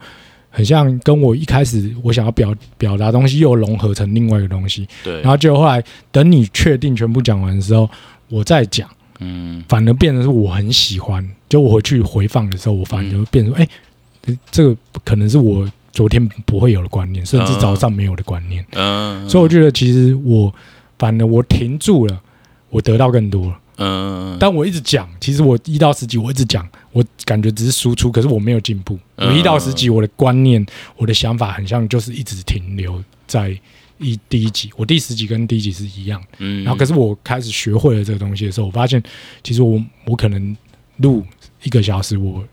[0.50, 7.90] 很像跟我一开始我想要表表达东西又融合成另外一个东西，对，然后就后来等你确定全部讲完的时候，
[8.28, 9.64] 我再讲，嗯。
[9.70, 11.26] 反而变成是我很喜欢。
[11.48, 18.66] 就我回去回放的时候，我反而就变成说，哎、这个可能是我昨天不会有的观念，甚至早上没有的观念。
[18.74, 20.54] 嗯，所以我觉得其实我
[21.00, 22.22] 反而我停住了，
[22.70, 23.60] 我得到更多了。
[23.82, 29.00] 嗯，但我一直讲，其实我一到十级我一直讲，我感觉只是输出，可是我没有进步。
[29.16, 30.64] 我嗯一到十级，我的观念、
[30.98, 33.58] 我的想法很像就是一直停留在
[33.98, 36.22] 一第一级，我第十级跟第一级是一样。
[36.40, 39.02] 嗯，然后可是我开始学会了这个东西的时候，我发现
[39.44, 40.56] 其实我我可能
[40.98, 41.26] 录
[41.64, 42.44] 一个小时，我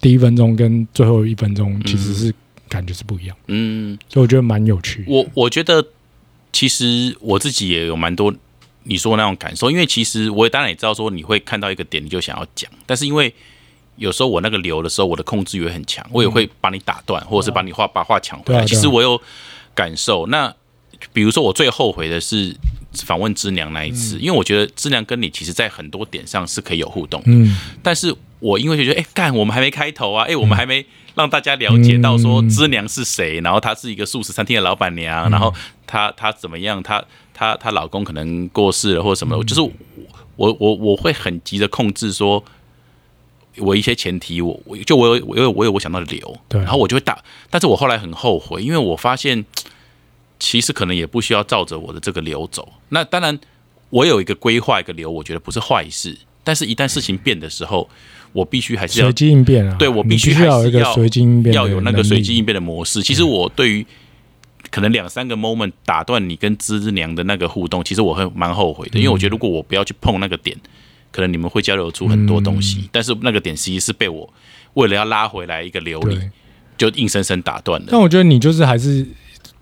[0.00, 2.34] 第一分钟跟最后一分钟其实是
[2.68, 5.04] 感觉是不一样，嗯，所以我觉得蛮有趣。
[5.06, 5.86] 我我觉得
[6.52, 8.34] 其实我自己也有蛮多
[8.84, 13.32] 你说的那种感受，因为其实我当然也知道说你会看到一个点你就想要讲，但是因为
[13.96, 18.64] 有时候我那个流的时候，我的控制欲很强，我也会把你打断，或者是把你话把话抢回来。
[18.64, 19.20] 其实我有
[19.74, 20.26] 感受。
[20.28, 20.54] 那
[21.12, 22.56] 比如说我最后悔的是
[23.04, 32.48] 访问知娘那一次，因为我觉得知娘跟你其实在很多点上是可以有互动的，嗯，但是我因为就觉得，哎、干，我们还没开头啊，哎、我们还没让大家了解到说嗯。
[32.48, 35.52] 知娘是谁，然后她是一个素食餐厅的老板娘，然后
[35.88, 37.02] 她她怎么样，她
[37.34, 39.72] 她她老公可能过世了或者什么的，就是我
[40.36, 42.44] 我我我会很急着控制说。
[43.60, 47.18] 我一些前提，我我就我有我有我有我想到的流，对然后我就会打，
[47.50, 49.44] 但是我后来很后悔，因为我发现
[50.38, 52.68] 其实可能也不需要照着我的这个流走。
[52.90, 53.36] 那当然，
[53.90, 57.90] 我有一个规划一个流，我觉得不是坏事，但是一旦事情变的时候，
[58.32, 63.02] 我必须还是要随机应变啊，对我必须还是须要随机应变要有那个随机应变的模式。
[63.02, 63.84] 其实我对于
[64.70, 70.56] 可能两三个 moment 打断你跟芝娘的那个互动，其实我会蛮后悔的，因为我觉得如果我不要去碰那个点，
[71.10, 72.80] 可能你们会交流出很多东西。
[72.80, 74.32] 嗯但是那个点其实是被我
[74.74, 76.20] 为了要拉回来一个流里，
[76.76, 77.88] 就硬生生打断了。
[77.90, 79.06] 但我觉得你就是还是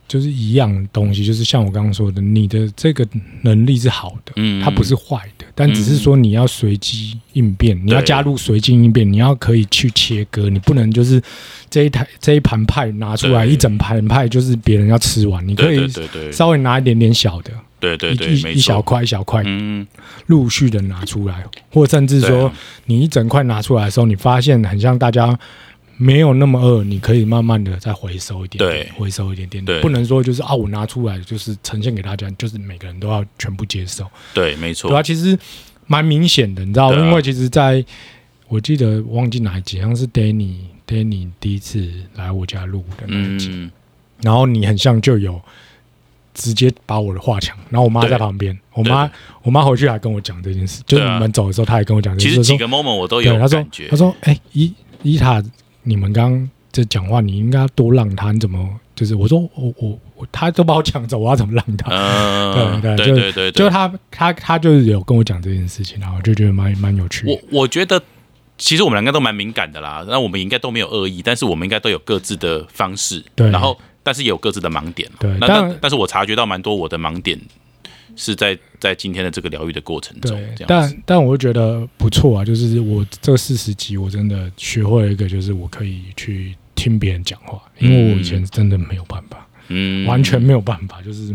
[0.09, 3.07] 就是一样的东西，就是像我刚刚说的，你的这个
[3.43, 11.21] 能力是好的，嗯它不是坏的，但只是说你要随机应变，你要加入随机应变，你要可以去切割，你不能就是
[11.69, 15.89] 这一台这一盘派拿出来，一整盘派就是别人要吃完，你可以
[16.33, 19.87] 稍微拿一点点小的，对对对，一一一小，块一小块嗯，
[20.27, 22.51] 陆续的拿出来，或甚至说
[22.87, 25.39] 你一整块拿出来的时候，你发现很像大家
[25.99, 29.81] 没有那么饿，你可以慢慢的再回收一点点对，回收一点点，对。
[29.81, 34.91] 不能说就是啊，我拿出来就是呈现给大家，就是每个人都要全部接受，对，没错。
[34.91, 35.39] 对，啊，其实
[35.87, 37.85] 蛮明显的，你知道，因为其实在
[38.49, 40.57] 我记得忘记哪一集，好像是 Danny
[40.87, 43.71] Danny 第一次来我家录的那一集，嗯，
[44.23, 45.41] 然后你很像就有
[46.35, 48.93] 直接把我的话抢，然后我妈在旁边，我对。
[48.93, 49.11] 妈
[49.43, 55.43] 我妈回去还跟我讲这件事，就是你们走的时候，她也跟我讲其实几个 moment 我都对，有她说感觉，她说哎伊伊塔，
[55.87, 61.91] 你们刚刚在讲话，你应该多让他，你怎么就是我说我我我他都把我抢走，我要怎么让他？
[61.91, 67.33] 嗯， 对对对对对，就是他他他就是有跟我讲这件事情，然后就觉得蛮蛮有趣的。
[67.33, 68.03] 我我觉得，
[68.59, 70.05] 其实我们两个都蛮敏感的啦。
[70.09, 73.23] 那我们应该都没有恶意，但是我们应该都有各自的方式。
[73.35, 75.09] 对然后但是也有各自的盲点。
[75.21, 77.39] 那对但但但是我察觉到蛮多我的盲点
[78.17, 80.43] 是在在今天的这个疗愈的过程中。
[80.67, 90.07] 但但我会觉得不错啊，就是我这四十集我真的学会了一个，就是我可以去听别人讲话，因为我以前真的没有办法，嗯。
[90.07, 91.35] 完全没有办法，就是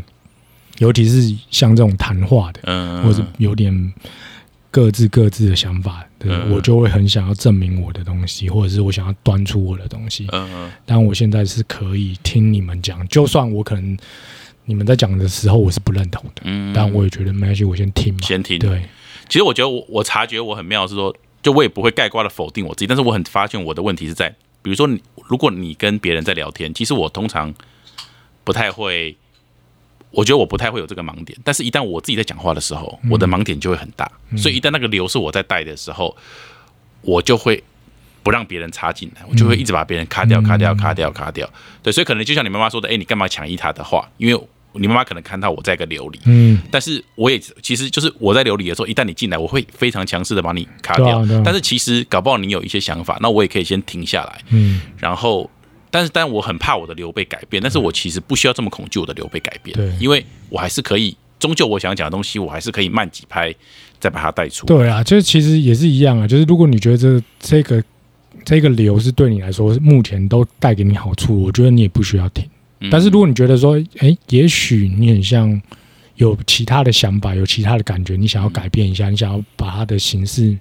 [0.80, 3.94] 尤其是像这种谈话的，嗯，或者有点
[4.70, 6.52] 各自各自的想法对，嗯。
[6.52, 10.28] 我就会很想要证明我的东西，或者是我想要端出我的东西。
[10.32, 10.72] 嗯嗯。
[10.86, 13.98] 但我现在是可以听你们讲，就算我可能
[14.66, 18.20] 你们在讲的时候我是不认同的，嗯，但我也觉得没关系，我先听嘛。
[18.22, 18.58] 先听。
[18.60, 18.82] 对，
[19.28, 24.30] 其实我觉得我我察觉我很妙是说，就我也不会盖瓜的否定我自己，但是我很发现我的问题是在，
[24.62, 27.54] 比如说你如果你跟别人在聊天，其实我通常
[28.44, 29.16] 不太会，
[30.12, 36.16] 我觉得我不太会有这个盲点，但是一旦我自己在讲话的时候，我的盲点就会很大，所以一旦那个流是我在带的时候，
[37.02, 37.64] 我就会。
[38.24, 41.50] 不让别人插进来，我就会一直把别人卡掉、卡掉、卡掉、卡掉。
[41.82, 44.08] 对，所以可能就像你妈妈说的，哎、你干嘛抢伊塔的话？
[44.18, 51.20] 因为你妈妈可能看到我在一个流里，嗯，但是我也其实就是我在流里的时候，一旦你进来，我会非常强势的把你卡掉。
[51.20, 55.50] 啊啊但是其实搞不好你有一些想法，那我也可以先停下来，嗯，然后，
[55.90, 63.54] 但是但我很怕我的流被改变，但是我其实不需要这么恐惧我的流被改变，对因为我还是可以，终究我想讲的东西，我还是可以慢几拍
[64.00, 64.66] 再把它带出。
[64.68, 67.84] 对啊，就是其实也是一样啊，就是如果你觉得这这个
[68.44, 72.46] 这个流是对你来说目前都带给你好处，我觉得你也不需要停。
[72.80, 75.62] 嗯但是如果你觉得说，哎，也许你很像
[76.16, 80.58] 有其他的想法，有其他的感觉，你想要改变一下，你想要把它的形式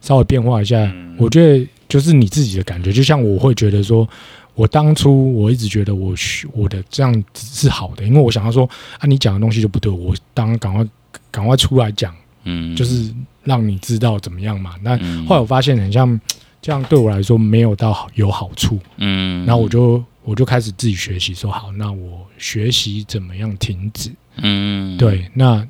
[0.00, 2.90] 稍微变化一下，嗯我觉得就是你自己的感觉。
[2.90, 4.08] 就像我会觉得说，
[4.54, 10.86] 我当初我一直觉得我需我的这样子是好的，因为我想要说啊，你讲的东西就不对，我当赶快
[11.30, 12.14] 赶快出来讲，
[12.44, 13.12] 嗯就是
[13.44, 14.74] 让你知道怎么样嘛。
[14.82, 16.18] 那嗯后来我发现很像
[16.60, 19.46] 这样对我来说没有到好有好处，嗯。
[19.46, 24.96] 然后我就我就开始自己学习，说好，那我学习怎么样停止，嗯。
[24.98, 25.66] 对，那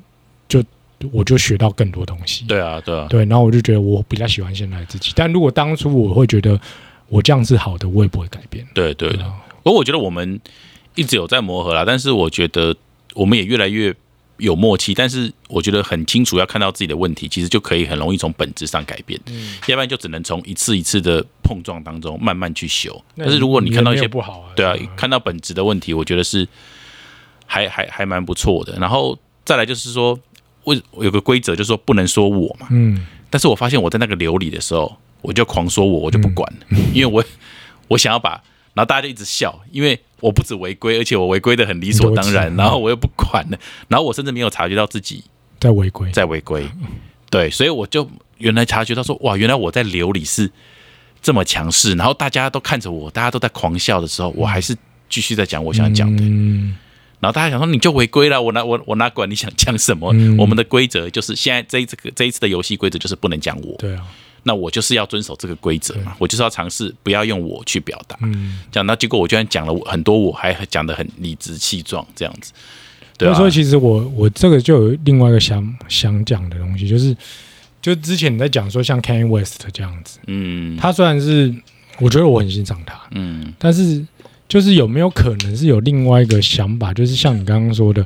[0.47, 0.63] 就
[1.11, 3.07] 我就学到更多东西，对啊对啊。
[3.09, 6.59] 对，然后我就觉得我比较喜欢现在的自己，但如果当初我会觉得
[7.07, 9.09] 我这样是好的，我也不会改变，对对。
[9.21, 9.33] 啊。
[9.63, 10.39] 不过我觉得我们
[10.95, 12.75] 一直有在磨合啦，但是我觉得
[13.13, 13.93] 我们也越来越
[14.39, 14.93] 有默契。
[14.93, 19.19] 但是我觉得很清楚，要看到自己的问题，其实就可以很容易从本质上改变。
[19.27, 23.03] 嗯，要不然就只能从一次一次的碰撞当中慢慢去修。
[23.15, 26.47] 但是如果你看到一些不好啊，对啊，看到本质的问题，我觉得是
[27.45, 28.77] 还还还蛮不错的。
[28.79, 30.19] 然后再来就是说，
[30.65, 32.67] 为有个规则就是说不能说我嘛。
[32.71, 37.23] 嗯，但是我发现我在那个流里的时候，我就狂说我，我就不管了，因为我
[37.87, 38.41] 我想要把，
[38.73, 45.23] 然后大家就一直笑，因为我不止违规，而且我违规的很理所当然，然后我又不管了，然后我甚至没有察觉到自己
[45.59, 46.69] 在违规，在违规，
[47.29, 50.51] 对，所以我就原来察觉到说，哇，原来我在流里是
[51.21, 54.75] 这么强势，然后大家都看着我，大家都在狂笑的时候，我还是
[55.09, 56.77] 继续在讲我想讲的，嗯，
[57.19, 60.13] 然后大家想说你就违规了，我哪我我哪管你想讲什么？
[60.13, 60.37] 嗯。
[60.37, 64.07] 我们的规则就是现在这一次这一次的游戏规则就是不能讲我，对啊，
[64.43, 68.59] 那我就是要遵守这个规则嘛，我就是要尝试不要用我去表达，嗯。
[68.71, 72.53] 这样那结果我居然讲了很多，我还讲的很理直气壮这样子，
[73.17, 77.15] 对啊，所以其实我我这个就有另外一个想想讲的东西，就是
[77.81, 80.77] 就之前你在讲说像 Kanye West 这样子，嗯。
[80.77, 81.53] 他虽然是
[81.99, 83.53] 我觉得我很欣赏他，嗯。
[83.57, 84.05] 但是
[84.47, 88.05] 就是有没有可能是有另外一个想法，就是像你刚刚说的，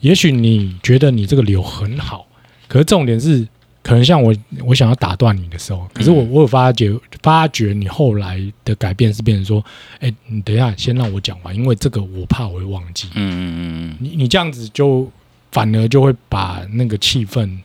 [0.00, 2.26] 也许你觉得你这个流很好，
[2.68, 3.46] 可是重点是。
[3.82, 4.32] 可能像我，
[4.64, 9.64] 我想要打断你的时候，可是我嗯我有发觉，发觉你后来的改变是变成说，
[9.98, 13.08] 哎、你等一下先让我讲完，因为这个我怕我会忘记。
[13.14, 15.10] 嗯嗯嗯，你你这样子就
[15.50, 17.58] 反而就会把那个气氛，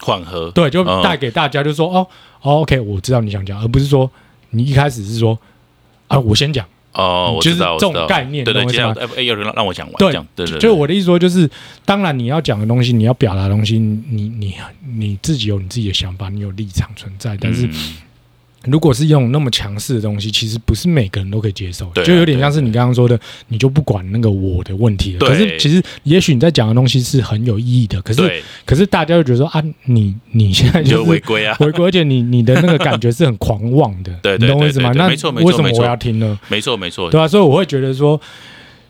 [0.00, 1.02] 缓和，对，就嗯。
[1.02, 2.06] 带给大家，就说、哦
[2.42, 4.08] 哦，OK，我知道你想讲，而不是说
[4.50, 5.36] 你一开始是说
[6.06, 6.64] 啊，我先讲，
[6.98, 8.92] 哦，我就是知道，我这种概念对对，懂我意思吗？
[8.92, 11.48] 接下来哎哎，有人让让我讲完，对对对，对就是我的意思说，就是
[11.84, 14.56] 当然你要讲的东西，你要表达的东西，你你
[14.96, 17.36] 你自己有你自己的想法，你有立场存在。
[17.40, 17.72] 但是嗯
[18.64, 25.20] 如果是用那么强势的东西，其实不是每个人都可以接受的，就有点像是你刚刚说的，你就不管那个我的问题了。
[25.20, 34.92] 可是其实也许你在讲的东西是很有意义的，可是，可是大家就觉得说啊，你你现在就就是违规啊， 违规，而且你你的那个感觉是很狂妄的， 对对你懂我意思吗？
[34.94, 36.38] 那为什么我要听呢？
[36.48, 38.20] 没错没错，对啊，所以我会觉得说，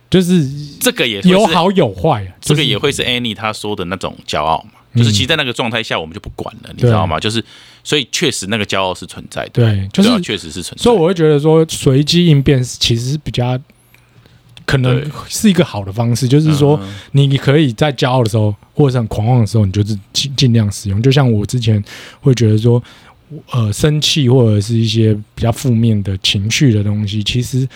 [0.08, 0.48] 就是
[0.80, 7.20] 这个也是有好有坏，啊这个也会是 Annie 她说的那种骄傲嘛，就是其实，在那个状态下，我们就不管了，你知道吗？
[7.20, 7.44] 就是
[7.88, 10.82] 所以确实那个骄傲是存在的，对，就是确实是存在。
[10.82, 13.58] 所以我会觉得说，随机应变其实是比较
[14.66, 21.00] 可能是一个好的方式，就是说嗯你可以在骄傲的时候或者是很狂妄的时候，你就是尽尽量使用。
[21.00, 21.82] 就像我之前
[22.20, 22.82] 会觉得说，
[23.52, 27.66] 呃，生气或者是一些比较负面的情绪的东西，其实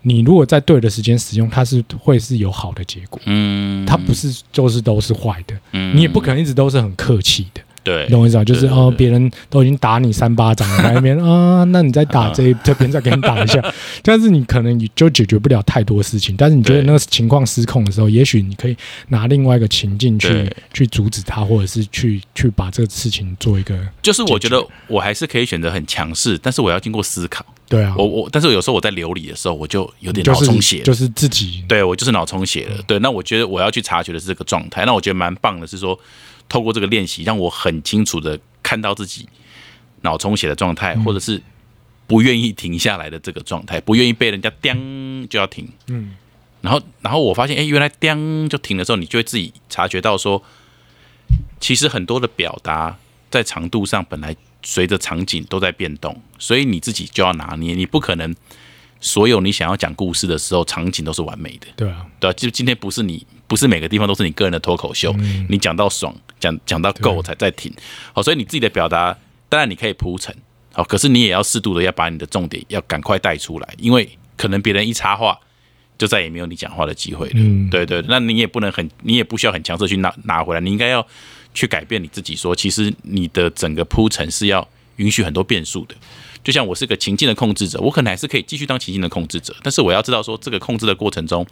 [0.00, 3.20] 你如果在对的时间使用，它是会是有好的结果。
[3.26, 7.60] 嗯，它不是就是都是坏的，嗯你也不可能一直都是很客气的。
[7.82, 8.44] 对你懂我意思吧？
[8.44, 13.62] 就是哦，别人都已经打你三巴掌了，在那边 啊，那你再打这这边再给你打一下，
[14.02, 16.34] 但是你可能你就解决不了太多事情。
[16.36, 18.76] 但是你觉得那个情况失控的时候，也许你可以
[19.08, 27.44] 拿另外一个情境去去阻止他，或者是去去把这个事情做一个就是我觉得我还是可以选择很强势，但是我要经过思考。
[27.68, 30.84] 对啊，我我，但是有时候我在流里的时候，我就有点脑充血了。
[30.84, 32.82] 就是自己对我就是脑充血了。
[32.84, 34.84] 对，那我觉得我要去察觉的是这个状态。
[34.84, 35.96] 那我觉得蛮棒的是说，
[36.50, 39.26] 透过这个练习，让我很清楚的看到自己
[40.02, 41.42] 脑充血的状态，或者是
[42.06, 45.66] 不愿意停下来的这个状态，不愿意被人家叮就要停。
[45.86, 46.16] 嗯
[46.62, 50.42] 然后，然后我发现，哎，原来叮就停的时候，你就会自己察觉到说，
[51.58, 52.98] 其实很多的表达
[53.30, 58.36] 在长度上本来随着场景都在变动，所以你自己就要拿捏，你不可能
[59.00, 61.66] 所有你想要讲故事的时候，场景都是完美的。
[61.74, 67.72] 对啊，对啊，就今天不是你，不是每个地方都是你个人的脱口秀，嗯你讲到爽，讲讲到够才再停。
[68.12, 69.16] 好，所以你自己的表达，
[69.48, 70.34] 当然你可以铺陈，
[70.72, 75.38] 好，可是你也要适度的要把你的重点要赶快带出来，因为可能别人一插话，
[75.96, 77.32] 就再也没有你讲话的机会了。
[77.36, 81.06] 嗯对对，那你也不能很，你也不需要很强势去拿拿回来，你应该要
[81.54, 85.94] 去改变你自己说，其实你的整个铺陈是要允许很多变数的。
[86.42, 91.46] 就像我是个情境的控制者，我可能还是可以继续当情境的控制者，但是我要知道说，这个控制的过程中，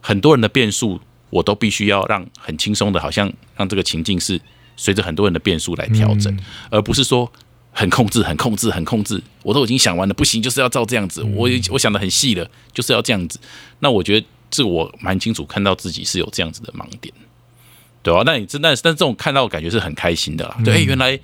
[0.00, 1.00] 很多人的变数，
[1.30, 4.40] 我都必须要让很轻松的，好像让这个情境是
[4.76, 7.30] 随着很多人的变数来调整，嗯而不是说
[7.72, 9.22] 很控制、很控制、很控制。
[9.42, 11.22] 我都已经想完了，不行，就是要照这样子。
[11.22, 13.38] 我我想的很细了，就是要这样子。
[13.80, 17.12] 那我觉得这我蛮清楚看到自己是有这样子的盲点，
[18.02, 20.56] 对啊，那你真但是但这种看到感觉是很开心的啦。
[20.64, 21.18] 对，哎、原来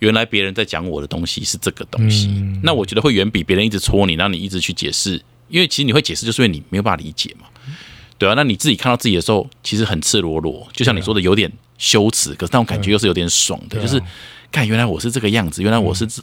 [0.00, 2.60] 原来别人在讲我的东西是这个东西，嗯。
[2.62, 7.46] 那我觉得会远比别人一直戳你，让你一直去解释，因为其实你会解释，就是因为你没有办法理解嘛。
[8.16, 13.82] 对啊，那你自己看到自己的时候，其实很赤裸裸，就像你说的，有点羞耻，可是那种感觉又是有点爽的，啊。
[13.82, 14.02] 就是
[14.50, 16.22] 看原来我是这个样子，原来我是这，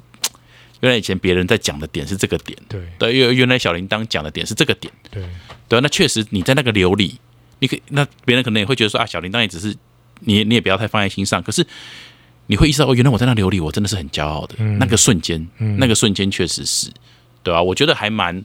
[0.82, 2.82] 原来以前别人在讲的点是这个点，对。
[3.00, 5.24] 对，原原来小铃铛讲的点是这个点，对。
[5.70, 7.18] 对啊，那确实你在那个流里，
[7.60, 9.76] 你可以那别人可能也会觉得说啊，小铃铛也只是
[10.20, 11.66] 你你也不要太放在心上，可是
[12.48, 16.92] 你会意识到哦，原来我在那流里，我真的是很骄傲的，那个瞬间，那个瞬间确实是，
[17.44, 18.44] 对吧、我觉得还蛮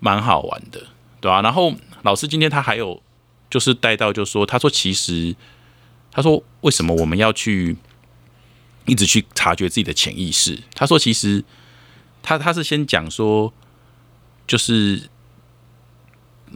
[0.00, 0.80] 蛮好玩的，
[1.20, 3.02] 对吧、然后老师今天他还有
[3.48, 5.34] 就是带到，就说他说其实
[6.10, 7.76] 他说为什么我们要去
[8.86, 10.58] 一直去察觉自己的潜意识？
[10.74, 11.44] 他说其实
[12.22, 13.52] 他他是先讲说
[14.46, 15.08] 就是。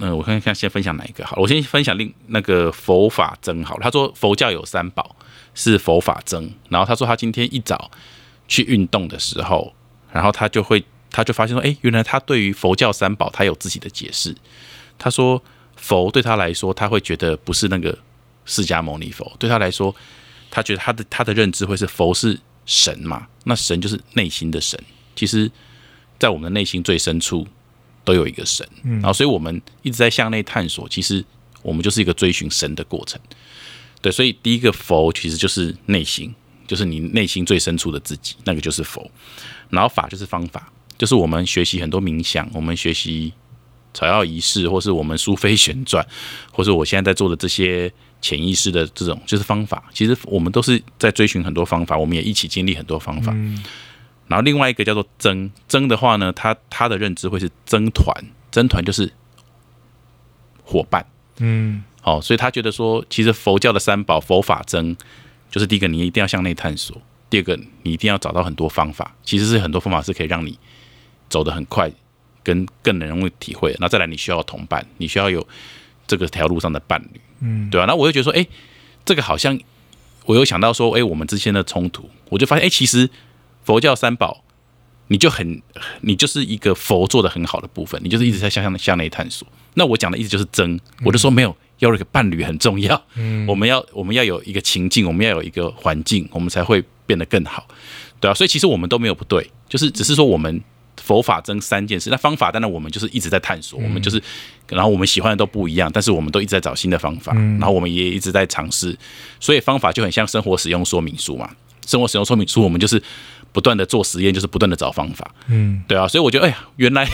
[0.00, 1.42] 嗯，我看看先分享哪一个好了。
[1.42, 3.82] 我先分享另那个佛法真好了。
[3.82, 5.16] 他说佛教有三宝
[5.58, 7.90] 是佛法僧，然后他说他今天一早
[8.46, 9.74] 去运动的时候，
[10.12, 14.32] 然后他就会他就发现说，哎，原来他对于佛教三宝他有自己的解释。
[14.96, 15.42] 他说
[15.74, 17.98] 佛对他来说，他会觉得不是那个
[18.44, 19.92] 释迦牟尼佛，对他来说，
[20.48, 24.80] 他觉得他的他的认知会是佛是神嘛，那神就是内心的神。
[25.16, 25.50] 其实，
[26.20, 27.44] 在我们的内心最深处
[28.04, 31.24] 都有一个神，然后所以我们一直在向内探索，其实
[31.62, 33.20] 我们就是一个追寻神的过程。
[34.00, 36.34] 对，所以第一个佛其实就是内心，
[36.66, 39.10] 就是你内心最深处的自己，那个就是佛。
[39.70, 43.32] 然后法就是方法，就是我们学习很多冥想，我们学习
[43.92, 46.06] 草药仪式，或是我们苏菲旋转，
[46.52, 47.92] 或是我现在在做的这些
[48.22, 49.84] 潜意识的这种，就是方法。
[49.92, 53.34] 其实我们都是在追寻很多方法，我们也一起经历很多方法。
[54.26, 58.14] 然后另外一个叫做增，增的话呢，他他的认知会是增团，
[58.50, 59.10] 增团就是
[60.62, 61.06] 伙伴。
[61.38, 64.96] 嗯哦，所以他觉得说，其实佛教的三宝佛法僧，
[65.50, 66.96] 就是第一个你一定要向内探索，
[67.28, 70.58] 第二个你一定要找到很多方法，其实是很多方法是可以让你
[71.28, 71.90] 走得很快，
[72.42, 73.76] 跟更能容易体会。
[73.78, 75.46] 那再来，你需要同伴，你需要有
[76.06, 78.46] 这个条路上的伴侣，嗯，对啊，那我就觉得说，哎，
[79.04, 79.58] 这个好像
[80.24, 83.10] 我有想到说，哎，我们之间的冲突，我就发现，哎，其实
[83.64, 84.42] 佛教三宝，
[85.08, 85.60] 你就很，
[86.00, 89.46] 你就是一个佛做的很好的部分，你就是一直在向向向内探索。
[89.74, 93.46] 那我讲的意思就是真，我就说没有，要有一个伴侣很重要，嗯。
[93.46, 97.66] 我们要我们要有一个情境，我们要有一个环境，我们才会变得更好，
[98.20, 100.60] 对啊，所以其实我们都没有不对，就是只是说我们
[101.00, 104.20] 佛法真三件事，那方法当然我们就是一直在探索，我们就是，
[104.68, 108.96] 然后我们喜欢的都不一样，但是我们都一直在找新的方法，然后我们也一直在尝试，
[109.40, 111.50] 所以方法就很像生活使用说明书嘛，
[111.86, 113.02] 生活使用说明书我们就是
[113.52, 117.08] 不断的做实验，就是不断的找方法，嗯，对啊，所以我觉得哎呀，原来。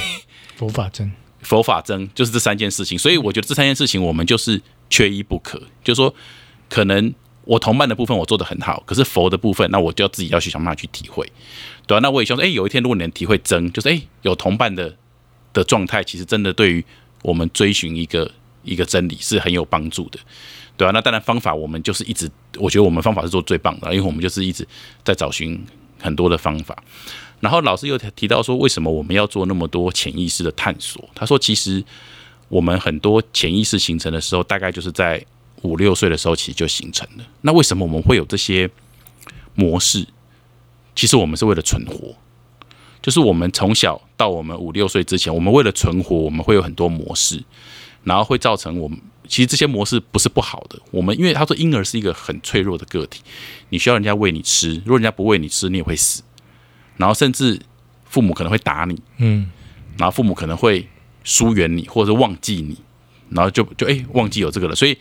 [0.56, 1.10] 佛法真，
[1.44, 5.60] 佛法真就是这三件事情，所以我觉得这三件事情我们就是缺一不可。
[5.84, 6.12] 就是说，
[6.68, 7.14] 可能
[7.44, 11.30] 我同伴的部分我做的很好，可是佛的部分，那我就要自己要去想办法去体会，
[11.86, 14.96] 对啊，那我也希望说，哎、有一天如果你能体会真，就是哎、有同伴的
[15.52, 16.84] 的状态，其实真的对于
[17.22, 18.30] 我们追寻一个
[18.62, 20.18] 一个真理是很有帮助的，
[20.78, 24.66] 对啊，那当然方法我们就是一直，我觉得我们方法是做最棒的，因为我们就是一直
[25.04, 25.62] 在找寻
[26.00, 26.82] 很多的方法。
[27.44, 31.06] 然后老师又提到说，为什么我们要做那么多潜意识的探索？
[31.14, 31.84] 他说，其实
[32.48, 35.22] 我们很多潜意识形成的时候，大概就是在
[35.60, 37.24] 五六岁的时候其实就形成了。
[37.42, 38.70] 那为什么我们会有这些
[39.54, 40.06] 模式？
[40.96, 42.16] 其实我们是为了存活，
[43.02, 47.44] 就是我们从小到我们五六岁之前，我们为了存活，我们会有很多模式，
[48.04, 48.98] 然后会造成我们。
[49.28, 53.20] 其实这些模式不是不好的，我们因为他说婴儿是一个很脆弱的个体，
[53.68, 56.22] 你需要人家喂你吃，如果人家不喂你吃，你也会死。
[56.96, 57.60] 然后甚至
[58.04, 59.50] 父母可能会打你，嗯
[59.96, 60.88] 然后父母可能会
[61.22, 62.76] 疏远你，或者是忘记你，
[63.30, 64.96] 然后就就哎、忘记有这个了，所以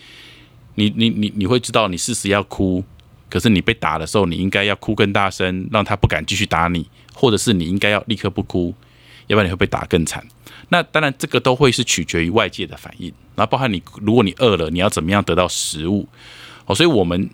[0.75, 2.83] 你你你你会知道你事实要哭，
[3.29, 8.73] 可是你被打的时候，你应该要哭更大声，让他不敢继续打你，或者是你应该要立刻不哭，
[9.27, 10.25] 要不然你会被打更惨。
[10.69, 16.07] 那当然，这个都会是取决于外界的反应，然后包含你，如果你饿了，你要怎么样得到食物
[16.65, 16.73] 哦。
[16.73, 17.29] 所以，我们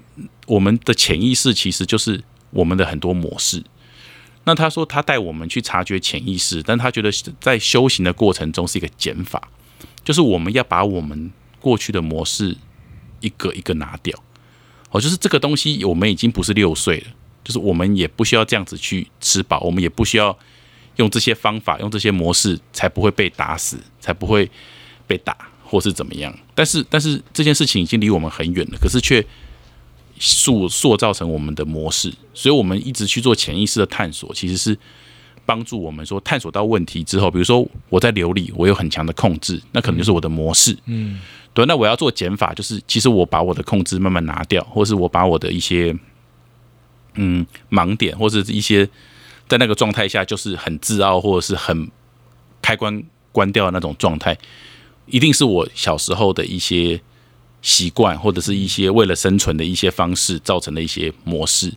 [0.47, 3.63] 我们的潜意识其实就是我们的很多模式。
[4.49, 9.47] 那他说他带我们去察觉潜意识，但他觉得在修行的过程中是一个减法，
[10.03, 12.57] 就是我们要把我们过去的模式
[13.19, 14.17] 一个一个拿掉。
[14.89, 17.07] 哦，就是这个东西，我们已经不是六岁了，
[17.43, 20.35] 就是我们也不需要这样子去吃饱，我们也不需要
[20.95, 24.49] 用这些方法、用这些模式，才不会被打死，才不会
[25.05, 26.35] 被打或是怎么样。
[26.55, 29.23] 但是，但是这件事情已经离我们很远了，可是却
[30.19, 34.77] 塑塑造成我们的模式，所以我们一直去做潜意识的探索，其实是
[35.45, 40.77] 帮助我们说探索到问题之后，比如说我在流利，我有很强的控制，那可能就是我的模式。
[40.85, 41.19] 嗯。
[41.51, 45.97] 对，那我要做减法，就是其实我把我的控制慢慢拿掉，或是我把我的一些
[47.15, 48.87] 嗯盲点，或者是一些
[49.47, 51.89] 在那个状态下就是很自傲，或者是很
[52.61, 54.37] 开关关掉的那种状态，
[55.07, 57.01] 一定是我小时候的一些
[57.61, 61.73] 习惯，或者是一些为了生存的一些方式造成的一些模式。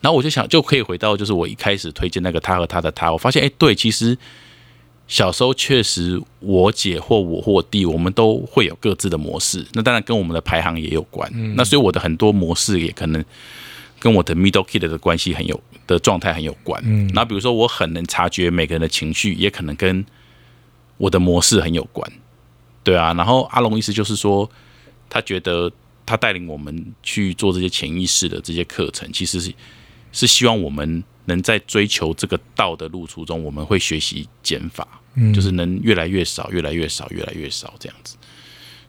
[0.00, 4.16] 然后我就想，就可以回到就是我一开始推荐那个他和他的他，我发现哎，对，其实
[5.06, 9.64] 小时候确实我姐或我或我弟，我们都会有各自的模式。
[9.72, 11.30] 那当然跟我们的排行也有关。
[11.56, 13.24] 那所以我的很多模式也可能
[13.98, 16.82] 跟我的 middle kid 的关系很有的状态很有关。
[16.84, 20.04] 嗯然后比如说我很能察觉每个人的情绪，也可能跟
[20.98, 22.10] 我的模式很有关。
[22.82, 24.50] 对啊，然后阿龙意思就是说，
[25.08, 25.70] 他觉得
[26.06, 29.52] 他带领我们去做这些潜意识的这些课程，其实是
[30.12, 38.16] 是希望我们能在追求这个道的路途中，我们会学习减法，嗯，就是能越来越少，越来越少，越来越少这样子，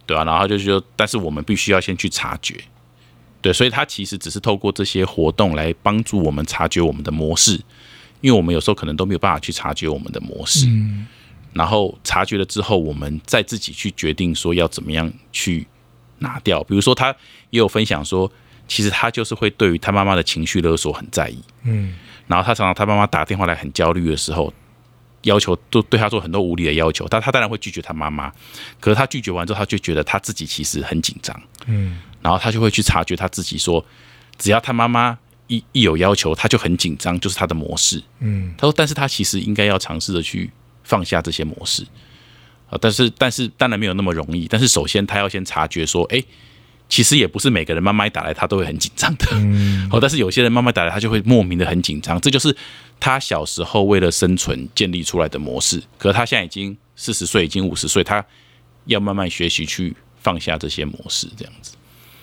[0.05, 2.55] 对啊，然后他就说，但是我们必须要先去察觉，
[3.41, 7.53] 对，所以他其实只是透过这些活动来帮助我们察觉我们的模式，
[8.21, 11.07] 因为我们有时候可能都没有办法去察觉我们的模式，嗯。
[11.53, 15.65] 然后察觉了之后，我们再自己去决定说要怎么样去
[16.19, 16.63] 拿掉。
[16.63, 17.15] 比如说，他
[17.49, 18.31] 也有分享说，
[18.67, 21.95] 其实他就是会对于他妈妈的情绪勒索很在意，嗯。
[22.27, 24.51] 然后他常常他妈妈打电话来很焦虑的时候，
[25.21, 28.31] 要求都对他做很多无理的要求，但他当然会拒绝他妈妈，
[28.79, 31.99] 可是他拒绝完之后，他就觉得他自己其实很紧张，嗯。
[32.21, 33.85] 然后他就会去察觉他自己说，
[34.39, 38.01] 只要他妈妈一一有要求，他就很紧张，就是他的模式。
[38.19, 38.51] 嗯。
[38.57, 40.49] 他说，但是他其实应该要尝试着去
[40.83, 41.85] 放下这些模式
[42.75, 44.47] 啊，但是但是当然没有那么容易。
[44.47, 46.21] 但是首先他要先察觉说，哎、
[46.89, 52.55] 其实也不是每个人妈妈一打来他都会很紧张的， 嗯哦，但是有些人妈妈打来他就会莫名的很紧张，这就是
[52.99, 55.81] 他小时候为了生存建立出来的模式。
[55.97, 58.23] 可是他现在已经四十岁，已经五十岁，他
[58.85, 61.73] 要慢慢学习去放下这些模式，这样子。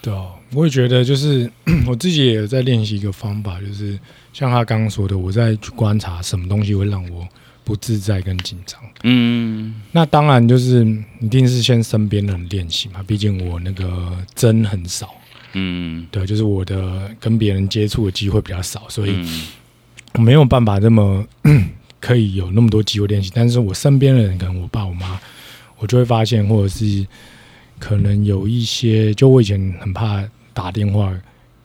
[0.00, 1.50] 对哦，我也觉得就是
[1.86, 3.98] 我自己也有在练习一个方法，就是
[4.32, 7.26] 像他刚刚说的，我在去观察什么东西会让我
[7.64, 8.80] 不自在跟紧张。
[9.04, 10.86] 嗯那当然就是
[11.20, 15.14] 一定是先身边的人练习嘛，毕竟我那个针很少，
[15.54, 19.16] 嗯对，就是我的跟别人接触的机会比较少，所以
[20.14, 21.24] 没有办法这么
[22.00, 23.30] 可以有那么多机会练习。
[23.34, 25.20] 但是我身边的人，可能我爸我妈，
[25.78, 27.06] 我就会发现，或者是
[27.78, 31.12] 可能有一些，就我以前很怕打电话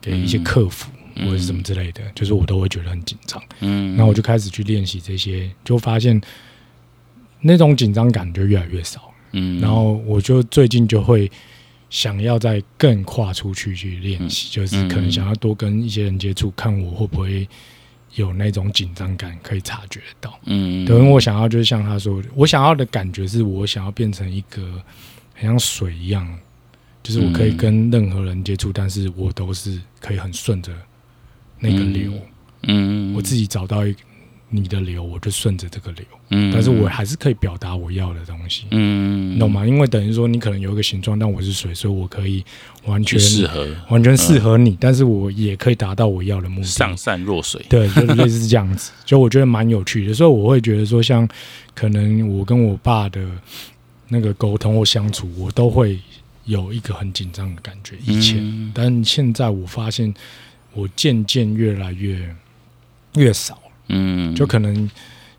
[0.01, 3.41] 给一些客服、嗯或者是什么之类的，就是我都会觉得很紧张。
[3.59, 6.19] 嗯，那我就开始去练习这些，就发现
[7.41, 9.11] 那种紧张感就越来越少。
[9.31, 11.29] 嗯，然后我就最近就会
[11.89, 17.47] 想要再更跨出去去练嗯习，就是可能想要多跟一些人接触，看我会不会
[18.15, 20.39] 有那种紧张感可以察觉得到。
[20.45, 24.81] 嗯，等于我想要就是像他说的，我想要的感觉是我想要变成一个
[25.33, 26.25] 很像水一样，
[27.03, 30.71] 就是我可以嗯跟任何人接触，但是我都是可以很顺着
[31.59, 32.13] 那个流，
[32.63, 33.99] 嗯，我自己找到一个
[34.49, 38.63] 你的流，我就顺着这个流，嗯，但是我还是可以表达我要的东西。
[38.71, 39.65] 嗯，你懂吗？
[39.65, 42.43] 因为等于说你可能有一个形状，但我是水，所以我可以
[42.85, 46.67] 完全适合完全适合你，但是我也可以达到我要的目的。
[46.67, 47.61] 上善若水。
[47.67, 50.13] 对，就类似这样子， 就我觉得蛮有趣的。
[50.13, 51.27] 所以我会觉得说，像
[51.75, 53.21] 可能我跟我爸的
[54.07, 55.99] 那个沟通或相处，我都会
[56.45, 57.97] 有一个很紧张的感觉。
[58.05, 60.13] 以前，嗯但现在我发现，
[60.77, 62.35] 我渐渐越来越
[63.15, 63.57] 越少，
[63.87, 64.89] 嗯，就可能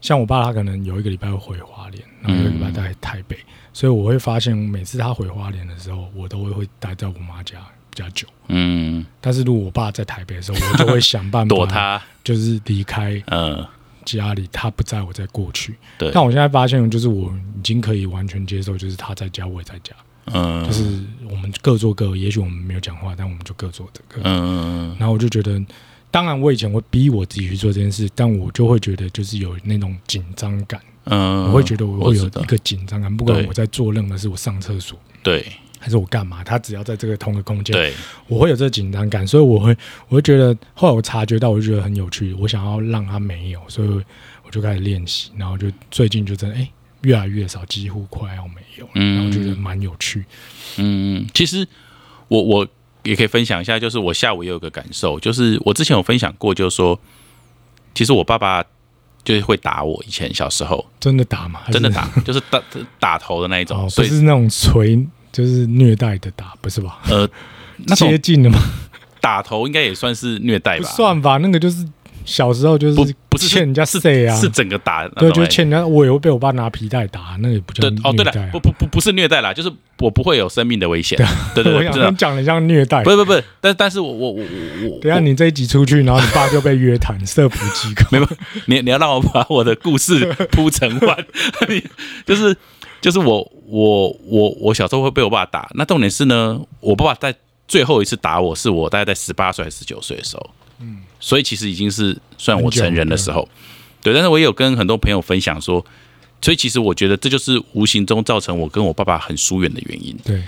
[0.01, 3.39] 像我爸，他可能有一个礼拜会回花莲，然后有一个礼拜在台北，
[3.72, 7.59] 所以我会发现每次他回花莲的时候，我都会会待在我妈家
[7.89, 8.26] 比较久。
[8.49, 9.07] 嗯。
[9.20, 13.64] 但是如果我爸在台北的时候，我就会想办法躲，他，就是离开嗯，
[14.05, 15.76] 家里，他不在我再过去。
[15.99, 16.11] 对。
[16.12, 19.95] 但我现在发现，就是我已经可以完全接受，就是他在家，我也在家，
[20.35, 20.85] 嗯，就是
[21.31, 24.20] 我们各做各，也许我们没有讲话，但我们就各做各。
[24.24, 25.61] 嗯然后我就觉得，
[26.11, 35.45] 当然我以前会逼我自己去做这件事，但我就会觉得就是有那种紧张感，嗯，我会觉得我会有一个紧张感，不管我在做任何事，我上厕所对。
[35.81, 37.95] 还是我干嘛，他只要在这个同个空间，对，
[38.26, 39.74] 我会有这个紧张感，所以我会，
[40.09, 43.89] 我会觉得后来我察觉到，我就觉得很有趣，我想要让他没有，所以
[44.43, 46.68] 我就开始练习，然后就最近就真的哎、
[47.03, 50.25] 越来越少，几乎快要没有，嗯然后觉得蛮有趣，
[50.77, 51.67] 嗯，其实
[52.29, 52.67] 我我
[53.05, 56.99] 也可以分享一下，就是我下午也有个感受，就是我之前有分享过，就是说，
[57.95, 58.65] 其实我爸爸
[59.25, 61.61] 就是会打我，以前小时候真的打吗？
[61.71, 62.63] 真的打，就是打
[62.99, 67.01] 打头的那一种，哦，所以不是那种锤，就是虐待的打，不是吧？
[67.09, 67.29] 呃，
[67.87, 68.59] 那接近的吗？
[69.21, 70.91] 打头应该也算是虐待不吧？
[70.91, 71.87] 算吧，那个就是
[72.29, 74.37] 小时候就是不是欠人家是谁啊？
[74.37, 81.16] 是整个打对，就是欠人家，我也会被我爸拿皮带打，那也不叫对哦，对了，不不不不是虐待啦，就是我不会有生命的危险，
[81.55, 83.11] 对对我对，真的想你讲的像虐待不。
[83.11, 88.05] 是不是不是，但但是我我我我我，等下你这一集出去，然后你爸就被约谈，社福机构。
[88.11, 88.29] 没有
[88.66, 91.26] 你你要让我把我的故事 铺成完，
[91.68, 91.83] 你
[92.26, 92.55] 就是
[93.01, 97.35] 就是我我我我小时候会被我爸打，那重点是呢，我爸爸在
[97.66, 100.51] 最后一次打我是我大概在十八岁还是十九岁的时候，
[100.81, 103.49] 嗯，所以其实已经是算我成人的时候，
[104.03, 105.85] 对，但是我也有跟很多朋友分享说，
[106.41, 110.16] 所以其实我觉得这就是无形中造成我跟我爸爸很疏远的原因。
[110.24, 110.43] 对。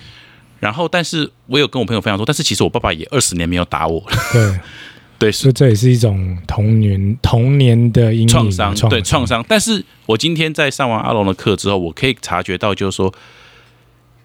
[0.61, 4.61] 然后，但是我有跟我朋友分享说，但是其实我爸爸也二十年没有打我了，对，
[5.19, 9.43] 对，所以这也是一种童年童年的阴影创伤，对创伤。
[9.49, 13.11] 但是我今天在上完阿龙的课之后，我可以察觉到，就是说，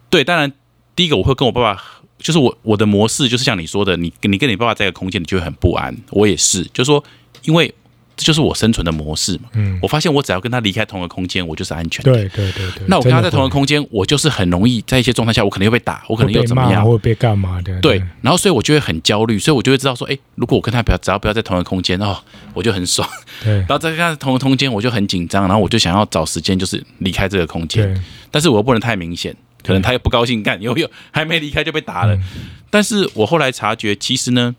[0.09, 0.51] 对，当然
[0.93, 1.81] 第一个我会跟我爸爸，
[2.25, 5.95] 就是我我的模式就是像你说的，你你跟你爸爸在一个空间，你就会很不安。
[6.09, 7.03] 我也是，就是说，
[7.43, 7.71] 因为
[8.17, 9.41] 这就是我生存的模式嘛。
[9.53, 12.11] 嗯，我发现我只要跟他离开同一个空间，我就是安全的。
[12.11, 12.83] 对对对对。
[12.87, 16.83] 那我跟他在同一个空间，我就是很容易在一些状态下，我可能又被打，我可能又怎么样。
[16.83, 17.79] 或被干嘛的？
[17.79, 22.17] 对，然后所以我就会很焦虑，所以我就会知道说，哎，如果我跟他不要，只要不要在同一个空间哦，
[22.55, 23.07] 我就很爽。
[23.43, 28.01] 对然后再跟他同一个空间，我就很紧张，然后我就想要找时间，就是离开这个空间，对
[28.31, 32.15] 但是我又不能太明显，可能他又不高兴干，又又还没离开就被打了。
[32.15, 32.23] 嗯
[32.69, 34.53] 但是我后来察觉，其实呢，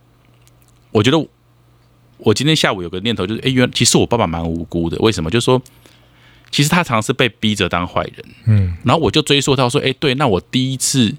[0.91, 1.29] 我觉得
[2.17, 5.31] 我今天下午有个念头，就是，哎，原其实我爸爸蛮无辜的，为什么？
[5.31, 5.61] 就是说，
[6.51, 8.25] 其实他常常是被逼着当坏人。
[8.47, 11.15] 嗯然后我就追溯到说，哎，对，那我第一次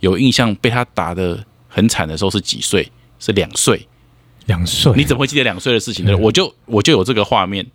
[0.00, 2.90] 有印象被他打的很惨的时候是几岁？
[3.18, 3.86] 是两岁。
[4.46, 6.12] 两岁，你怎么会记得两岁的事情呢？
[6.12, 7.66] 嗯我就我就有这个画面，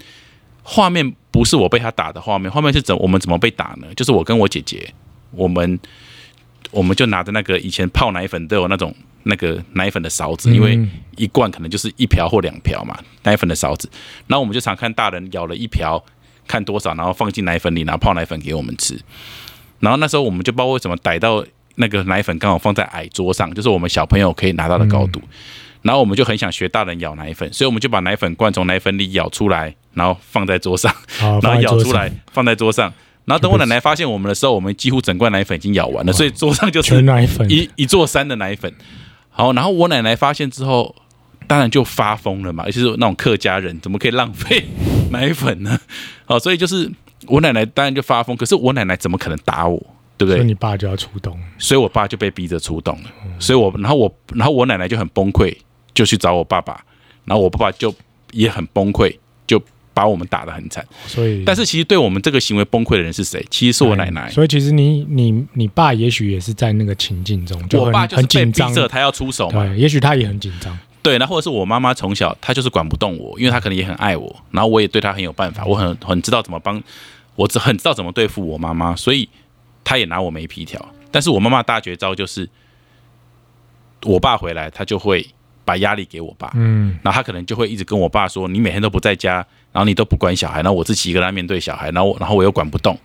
[0.63, 3.87] 画面不是我被他打的画面，画面是怎我们怎么被打呢？
[3.95, 4.91] 就是我跟我姐姐，
[5.35, 5.79] 我们
[6.71, 13.89] 我们就拿着那个以前泡奶粉都有那种那个奶粉的勺子，因为嗯一罐可能就是一瓢或两瓢嘛，奶粉的勺子，
[14.27, 16.03] 然后我们就常看大人舀了一瓢，
[16.47, 18.99] 看多少，然后放进奶粉里，然后泡奶粉给我们吃。
[19.79, 25.21] 然后那时候我们就不知道为什么逮到那个奶粉刚好放在矮桌上，就是我们小朋友可以拿到的高度。
[25.81, 32.91] 然后我们就很想学大人舀奶粉，所以我们就把奶粉罐从奶粉里舀出来，然后放在桌上，好，然后舀出来放在桌上。
[33.25, 38.73] 然后等我奶奶发现我们的时候，我们几乎整罐奶粉已经咬完了，所以桌上就是全奶粉，一一座山的奶粉。
[39.29, 40.95] 好，然后我奶奶发现之后，
[41.47, 44.65] 当然就发疯了嘛，尤其是那种客家人，怎么可以浪费
[45.11, 45.79] 奶粉呢？
[46.25, 46.91] 好，所以就是
[47.27, 49.77] 我奶奶当然就发疯，可是我奶奶怎么可能打我，
[50.17, 50.35] 对不对？
[50.35, 51.39] 所以你爸就要出动。
[51.57, 53.09] 所以我爸就被逼着出动了，
[53.39, 55.55] 所以我然后我然后我奶奶就很崩溃，
[55.93, 56.83] 就去找我爸爸，
[57.25, 57.93] 然后我爸爸就
[58.31, 59.17] 也很崩溃，
[59.47, 59.59] 就
[59.93, 60.85] 把我们打得很惨。
[61.05, 63.45] 所以，但是其实对我们这个行为崩溃的人是谁？
[63.49, 64.29] 其实是我奶奶。
[64.29, 68.69] 所以其实你你你爸也许也是在那个情境中，我爸就是被很紧张。
[68.69, 70.77] 逼着他要出手嘛，对，也许他也很紧张。
[71.01, 76.81] 对，然后或者是我妈妈从小她就是管不动我，因为她可能也很爱我，然后我也对她很有办法，我很很知道怎么帮，
[77.35, 79.27] 我只很知道怎么对付我妈妈，所以
[79.83, 80.93] 她也拿我没皮条。
[81.11, 82.49] 但是我妈妈大绝招就是，
[84.03, 85.27] 我爸回来，她就会
[85.65, 92.97] 把压力给我爸，嗯，然后她可能就会一直跟我爸说：“你每天都不在家，然后你都不管小孩，然后我自己一个人面对小孩，然后我然后我又管不动，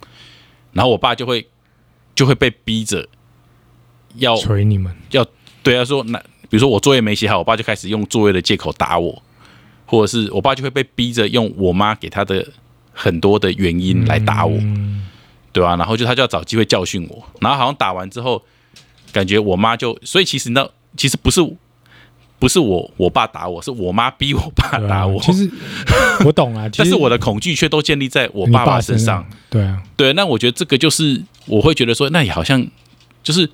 [0.73, 1.49] 然后我爸就会
[2.15, 3.09] 就会被逼着
[4.15, 4.95] 要捶你们。
[5.11, 5.27] 要
[5.65, 9.21] 对啊，说那比如说我作业没写好，我爸就开始用作业的借口打我，
[9.87, 12.47] 或者是我爸就会被逼着用我妈给他的
[12.93, 15.07] 很多的原因来打我，嗯
[15.51, 18.41] 对吧、然后就他就要找机会教训我，然后好像打完之后，
[19.11, 21.41] 感觉我妈就，所以其实呢，其实不是
[22.39, 25.51] 不是我我爸打我，是我妈逼我爸打我，其实
[26.25, 29.27] 我懂啊，其但是我的恐惧却都建立在我爸爸身身上。。
[29.51, 32.65] 对啊，对，那我觉得这个就是我会觉得说，那也好像
[33.23, 33.49] 就是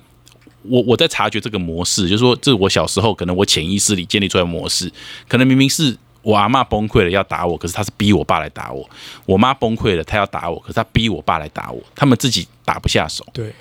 [0.61, 4.91] 我我在察觉这个模式，就是说，这是我小时候可能我潜意识里建立出来的模式，
[5.27, 8.83] 可能明明是我阿妈崩溃了要打我，可是她是逼我爸来打我；
[9.25, 13.25] 我妈崩溃了，她要打我，可是她逼我爸来打我，他们自己打不下手。
[13.33, 13.51] 对。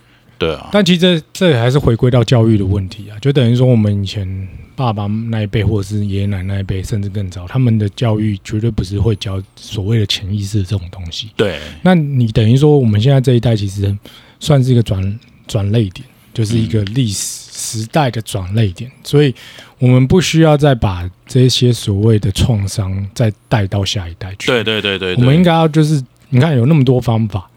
[0.44, 11.30] 对啊，但其实这这还是回归到教育的问题啊，就等于说我们以前爸爸那一辈，或者是爷爷奶奶那一辈，甚至更早，他们的教育绝对不是会教所谓的潜意识这种东西。
[11.36, 11.58] 对。
[11.82, 13.96] 那你等于说我们现在这一代其实
[14.40, 19.32] 算是一个转转类点，就是一个历史时代的转类点，所以
[19.78, 24.48] 我们不需要再把这些所谓的创伤再带到下一代去。
[24.48, 27.48] 对对对对，我们应该要就是你看有那么多方法，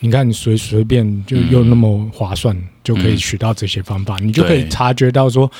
[0.00, 5.50] 你看你随随便就嗯又那么划算，就可以取到这些方法，你就可以察觉到说，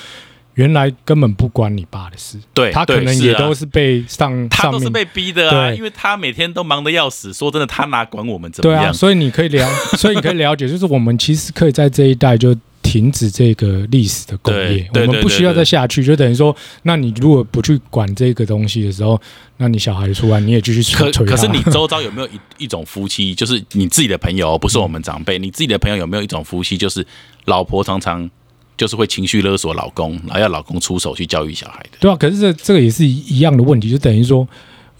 [0.54, 4.70] 原来根本不关你爸的事，对他可能也都是被上他。
[4.70, 7.32] 都是被逼的啊，因为他每天都忙得要死。
[7.32, 8.94] 说真的，他哪管我们怎么对啊，样？
[8.94, 12.56] 所以你可以了， 所以你可以了解，就是我们其实可以在这一代就
[12.90, 19.20] 停止这个历史的工业，我们不需要再下去，就等于说，那你如果不去管这个东西的时候，
[19.58, 22.30] 那你小孩出来你也继续可可是你周遭有没有一
[22.64, 27.06] 一种夫妻，就是你自己的朋友，不是我们长辈，你自己的朋友有没有一种夫妻，就是
[27.44, 28.28] 老婆常常
[28.76, 31.98] 就是会情绪勒索老公，然后要老公出手去教育小孩的？
[32.00, 34.48] 对啊，可是这这个也是一样的问题，就等于说，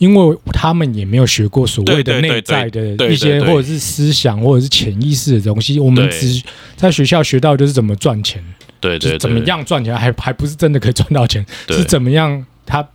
[0.01, 6.42] 因为他们也没有学过所谓的内在的一些或者是思想或者是潜意识的东西，我们只
[6.74, 8.42] 在学校学到就是怎么赚钱，
[8.80, 12.86] 对对怎么样赚钱，还还不是真的可以赚到钱，是怎么样他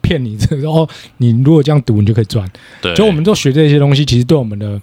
[0.00, 0.88] 骗你这个哦，
[1.18, 2.50] 你如果这样赌，你就可以赚。
[2.82, 4.80] 对，就我们都学这些东西，其实对我们的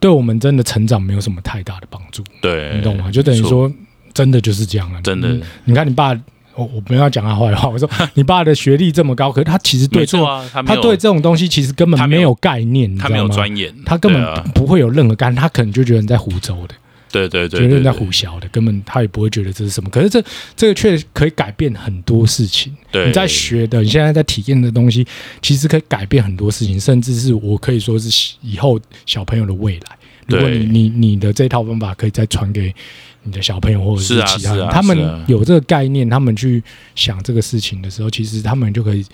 [0.00, 3.12] 对我们真的成长没有什么太大的帮助，对，你懂吗？
[3.12, 3.72] 就等于说，
[4.12, 5.28] 真的就是这样了，真的。
[5.28, 6.20] 你你看你爸，
[6.56, 13.46] 我我不要讲他坏话，我说 你爸的学历这么高，可是他其实对错啊，他对这种东西其实根本没有概念，你他没有知道吗？
[13.46, 16.74] 钻研，他根本不会有任何概念，他可能就觉得你在胡诌的，
[17.10, 19.90] 对对对，觉得你在胡淆的，根本他也不会觉得这是什么。
[19.90, 20.22] 可是这
[20.56, 22.74] 这个却可以改变很多事情。
[22.92, 25.06] 你在学的，你现在在体验的东西，
[25.42, 29.96] 其实可以改变很多事情，甚至是我可以说是以后小朋友的未来。
[30.26, 32.74] 如果你你你的这套方法可以再传给
[33.24, 36.62] 你的小朋友或者是啊其他人，他们有这个概念，他们去
[36.94, 39.04] 想这个事情的时候，其实他们就可以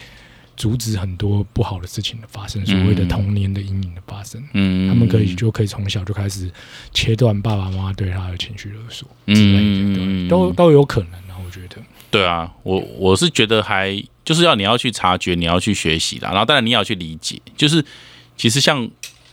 [0.56, 4.42] 阻止很多不好的事情的发生，所谓的嗯童年的阴影的发生。
[4.52, 6.50] 嗯，他们可以就可以从小就开始
[6.92, 11.76] 切断爸爸妈妈对他的情绪勒索嗯之类的，对，嗯都都有可能啊，我觉得。
[12.10, 17.84] 对啊，我我是觉得还就是要你要去察觉，你要去学习啦，然后当然你也要去理解，就是
[18.36, 18.90] 其实像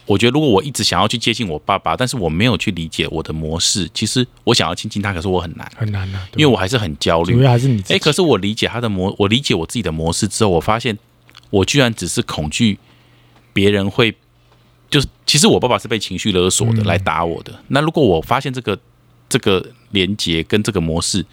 [0.07, 7.33] 我觉得，如果我一直想要去接近我爸爸，但是我没有去理解我的模式，其实我想要亲近他，可是我很难，很难啊，因为我还是很焦虑。
[7.33, 7.83] 主要还是你。
[7.89, 10.97] 哎，可是我理解他的模，我理解我自己的模式之后，我发现
[11.49, 12.79] 我居然只是恐惧
[13.53, 14.15] 别人会，
[14.89, 17.53] 就是其实我爸爸是被情绪勒索的嗯来打我的。
[17.67, 18.79] 那如果我发现这个
[19.27, 21.25] 这个连接跟这个模式，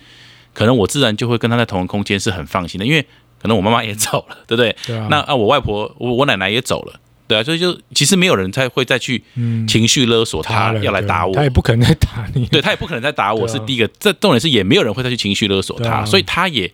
[0.52, 3.06] 可能我自然就会跟他在同一个空间是很放心的，因为
[3.40, 4.76] 可能我妈妈也 走了，对不对？
[4.86, 12.46] 对啊，那啊，我外婆我我奶奶也走了，对啊，所以就其实没有人再会再去嗯情绪勒索他了要来打我他，也不可能再打你。
[12.46, 13.88] 对他也不可能再打我，啊是第一个。
[13.98, 16.70] 这重点是也没有人会再去情绪勒索他，啊所以他也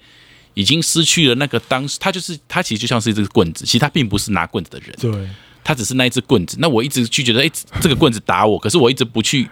[0.55, 5.29] 已经失去了那个当时，他就是他其实就像是一只棍子，其实他并不是拿棍子的人，对，
[5.63, 6.57] 他只是那一只棍子。
[6.59, 9.49] 那我一直去觉得，哎、这个棍子打我，可是我一直不去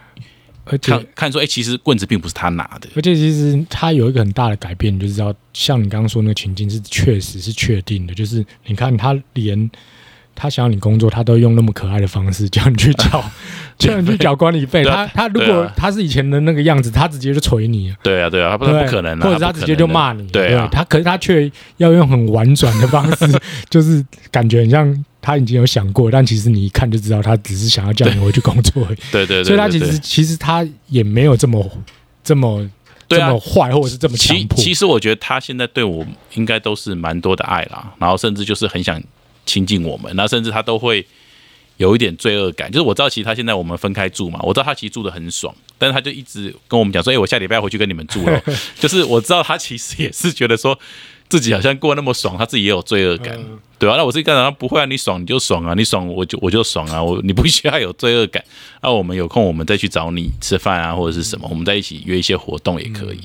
[0.65, 2.89] 而且看看说，哎、其实棍子并不是他拿的。
[2.95, 9.71] 而且其实他有一个很大的改变，你就知道，像你刚刚说那个情境是确实是确定的，就是你看他连
[10.41, 13.21] 他想要你工作，他都用那么可爱的方式叫你去缴，
[13.77, 14.85] 叫你去缴管理费。
[14.85, 17.93] 他他如果他是以前的那个样子，他直接就捶你。
[18.01, 31.69] 对啊，对啊，他不对不可能啊，或者他直接就骂你，对啊，他可是他却要用很婉转的方式， 就是感觉很像他已经有想过，但其实你一看就知道他只是想要叫你回去工作而已，对对对，所以他其实其实他也没有这么
[32.23, 32.65] 这么
[33.09, 33.27] 对啊。
[33.27, 34.57] 这么坏，或者是这么强迫。
[34.57, 39.01] 其其实我觉得他现在对我应该都是蛮多的爱啦，然后甚至就是很想
[39.49, 41.03] 亲近我们，那甚至他都会
[41.77, 42.71] 有一点罪恶感。
[42.71, 48.39] 就是我知道，其实他现在我们分开住嘛，我知道他其实住的很爽，但是他就一直跟我们讲说：“哎、我下礼拜要回去跟你们住了。”
[48.79, 50.77] 就是我知道他其实也是觉得说
[51.27, 54.51] 自己好像过那么爽，他自己也有罪恶感，嗯对啊，那我是干啥？
[54.51, 58.43] 不会啊，你爽你就爽啊，你爽我就我就爽啊，我你不需要有罪恶感。
[58.81, 63.19] 那、我们有空我们再去找你吃饭啊，或者是什么，我们在一起约一些活动也可以。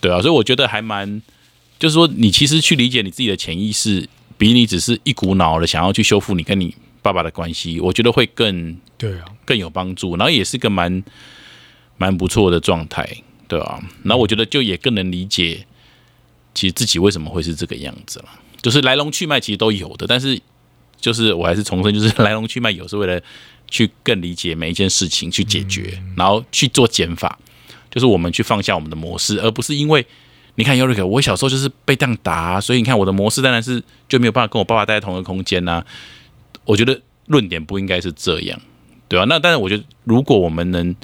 [0.00, 1.22] 对啊，所以我觉得还蛮，
[1.78, 4.08] 就是说你其实去理解你自己的潜意识，
[4.40, 11.04] 比你只是一股脑的想要去修复你跟你爸爸的关系，我觉得会更对啊，更有帮助，然后也是个蛮
[11.98, 13.06] 蛮不错的状态，
[13.46, 15.66] 对啊，然后我觉得就也更能理解，
[16.54, 18.30] 其实自己为什么会是这个样子了，
[18.62, 20.40] 就是来龙去脉其实都有的，但是
[20.98, 23.20] 就是我还是重申，就是来龙去脉有是为了
[23.68, 27.38] 去更理解每一件事情去解决，然后去做减法，
[27.90, 30.06] 就是我们去放下我们的模式，而不是因为。
[30.56, 35.86] 你看 Yorick，我小时候就是被这样打、啊，所以你看我的模式当然是就没有办法跟我爸爸待在同一个空间呐、啊
[36.66, 38.60] 我觉得论点不应该是这样，
[39.08, 40.94] 对吧、那但是我觉得，如果我们能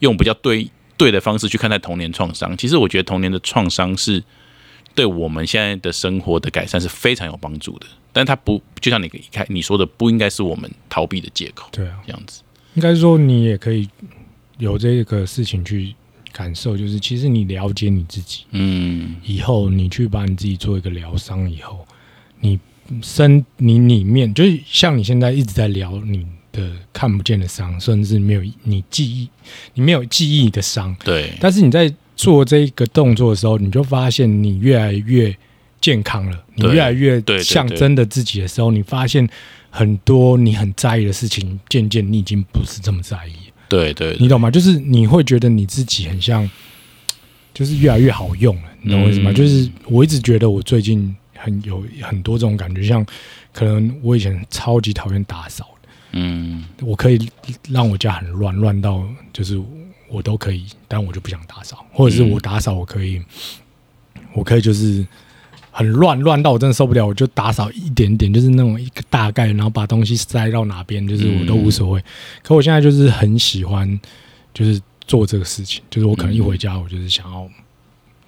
[0.00, 0.68] 用比较对
[0.98, 4.22] 对的方式去看待童年创伤，其实我觉得童年的创伤是
[4.94, 7.86] 对我们现在的生活的改善是非常有帮助的。
[8.12, 12.42] 但是它不就像你一开你说的，不应该是我们逃避的借口，对啊，这样子。
[12.74, 13.88] 应该说你也可以
[14.58, 15.94] 有这个事情去
[16.36, 19.16] 感受，就是其实你了解你自己，嗯。
[19.24, 21.86] 以后你去把你自己做一个疗伤以后，
[22.40, 22.58] 你
[23.00, 29.28] 身你里面就是像你现在一直在聊你的看不见的伤，甚至没有你记忆，
[29.72, 35.34] 你没有记忆的伤，对，但是你在做这个动作的时候，你就发现你越来越
[35.80, 39.26] 健康了，你越来越像真的自己的时候，你发现
[39.70, 43.32] 很多你很在意的事情，渐渐你已经不是这么在意
[43.66, 43.68] 了。
[43.68, 44.50] 对对你懂吗？
[44.50, 46.48] 就是你会觉得你自己很像，
[47.52, 49.30] 就是越来越好用了，你懂我意思吗？
[49.30, 53.04] 嗯就是我一直觉得我最近很有很多这种感觉，像
[53.52, 57.28] 可能我以前超级讨厌打扫的，嗯我可以
[57.68, 59.60] 让我家很乱，乱到就是
[60.08, 63.20] 我都可以，但我就不想打扫，或者是我打扫我可以，
[64.32, 65.06] 我可以就是。
[65.76, 72.02] 很乱，乱到我真的受不了，我就打扫一点点，就是那种一个大概，然后把东西塞到哪边，就是我都无所谓。
[72.42, 74.00] 可我现在就是很喜欢，
[74.54, 77.46] 就是做这个事情，就是我可能一回家，我就是想要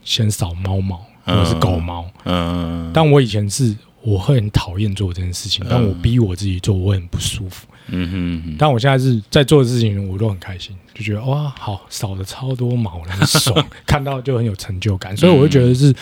[0.04, 2.04] 先扫猫毛或者是狗毛。
[2.24, 7.66] 嗯，但我以前是我会很讨厌做这件事情，但我逼我自己做，我很不舒服。
[7.90, 15.16] 嗯哼哼，但我现在是在做的事情，我都很开心，就觉得哇，好扫的超多毛了，很爽， 看到就很有成就感。
[15.16, 15.94] 所以我就觉得是，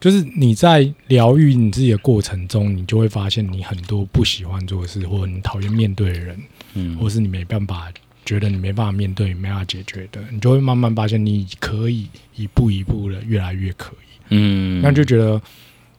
[0.00, 6.42] 就是你在疗愈你自己的过程中，你就会发现你很多不喜欢做的事，或者你讨厌面对的人，
[6.74, 6.96] 嗯。
[6.96, 7.92] 或是你没办法
[8.24, 15.40] 觉得你没办法面对、没办法解决的，你就会慢慢发现你可以一步一步的越来越可以，嗯，那就觉得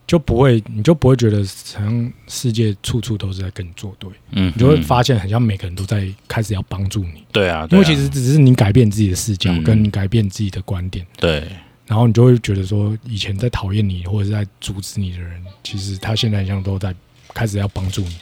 [0.06, 9.62] 就不会，你就不会觉得好像世界处处都是在跟你作对，嗯，你就会嗯发现好像每个人都在开始要帮助你，对啊，因为其实只是你改变自己的视角，嗯。
[9.62, 11.46] 跟你改变自己的观点，对，
[11.92, 16.94] 然后你就会觉得说，以前在讨厌你或者是在阻止你的人，其实他现在好像都在
[17.34, 18.16] 开始要帮助你，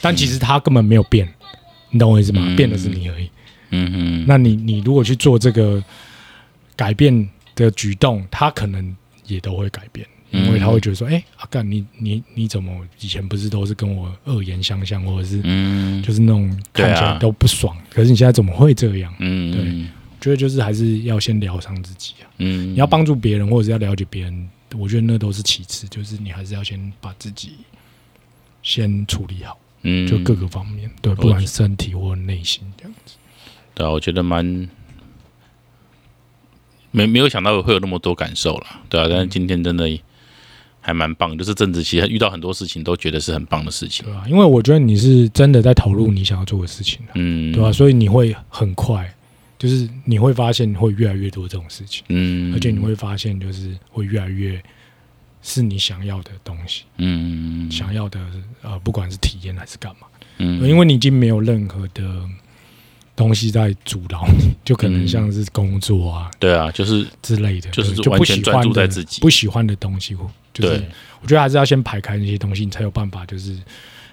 [0.00, 1.28] 但其实他根本没有变，
[1.90, 2.40] 你懂我意思吗？
[2.42, 2.56] 嗯。
[2.56, 3.28] 变的是你而已。
[3.72, 5.84] 嗯嗯，那你你如果去做这个
[6.74, 8.96] 改变的举动，他可能
[9.26, 16.02] 也都会改变，因为他会觉得说，哎、阿干你你你怎么以前不是都是跟我恶言相向，或者是嗯。
[16.02, 19.14] 就是那种看起来都不爽，可是你现在怎么会这样？
[19.18, 19.60] 嗯，对。
[19.60, 22.28] 我觉得就是还是要先疗伤自己啊。
[22.38, 27.54] 嗯，你要帮助别人或者是要了解别人，我觉得那都是其次，就是你还是要先把自己
[28.62, 33.14] 先处理好，嗯，就各个方面，对，不管身体或内心这样子。
[33.74, 34.68] 对啊，我觉得蛮
[36.90, 39.88] 没没有想到会有那么多感受了，对啊，但是今天真的
[40.80, 49.14] 还蛮棒，就是正子其实遇到很多事情都觉得是很棒的事情，对啊、因为我觉得你是真的在投入你想要做的事情、啊，嗯，对吧、所以你会很快，
[49.60, 54.60] 就是你会发现会越来越多这种事情，嗯，而且你会发现就是会越来越
[55.42, 57.70] 是你想要的东西，嗯。
[57.70, 58.18] 想要的
[58.62, 60.06] 呃，不管是体验还是干嘛，
[60.38, 60.66] 嗯。
[60.66, 62.02] 因为你已经没有任何的
[63.14, 65.06] 东西在阻挠你，就可能嗯。
[65.06, 69.20] 像是工作啊对啊，就是之类的，就是就不喜欢的自己。
[69.20, 70.16] 不喜欢的东西，
[70.54, 70.88] 就是对。
[71.20, 73.54] 我觉得还是要先排开那些东西，你才有办法就是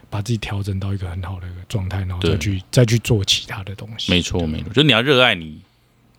[0.10, 4.12] 把自己调整到一个很好的状态，然后再去再去做其他的东西。
[4.12, 5.60] 没错没错，就是你要热爱你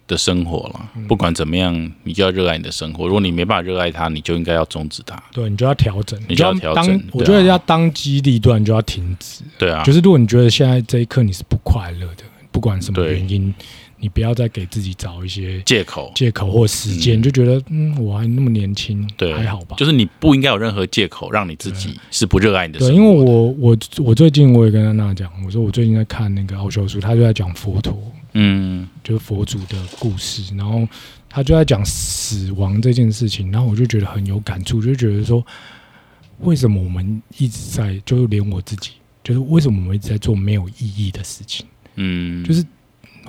[0.06, 3.06] 的生活了，嗯不管怎么样，你就要热爱你的生活。
[3.06, 5.22] 如果你没办法热爱它，你就应该要终止它。
[5.32, 9.42] 对，你就要调整，你就要调整我觉得要当机立断，就要停止。
[9.58, 13.54] 对啊，就是如果你觉得现在这一刻你是不快乐的，不管什么原因，
[14.00, 16.12] 你不要再给自己找一些借口。
[16.14, 19.76] 借口或时间，嗯就觉得嗯，我还那么年轻，对，还好吧。
[19.76, 23.02] 就是你不应该有任何借口让你自己是不热爱你的生对，活的。
[23.02, 27.96] 因为我我我最近我也跟安娜讲，我说我最近在看那个奥修书，他就在讲佛陀，
[28.34, 30.86] 嗯就是佛祖的故事，然后
[31.28, 35.44] 他就在讲死亡这件事情，然后我就觉得很有感触，就觉得说，
[36.40, 38.92] 为什么我们一直在，就是连我自己，
[39.24, 41.66] 就是为什么我们一直在做没有意义的事情？
[41.96, 42.64] 嗯，就是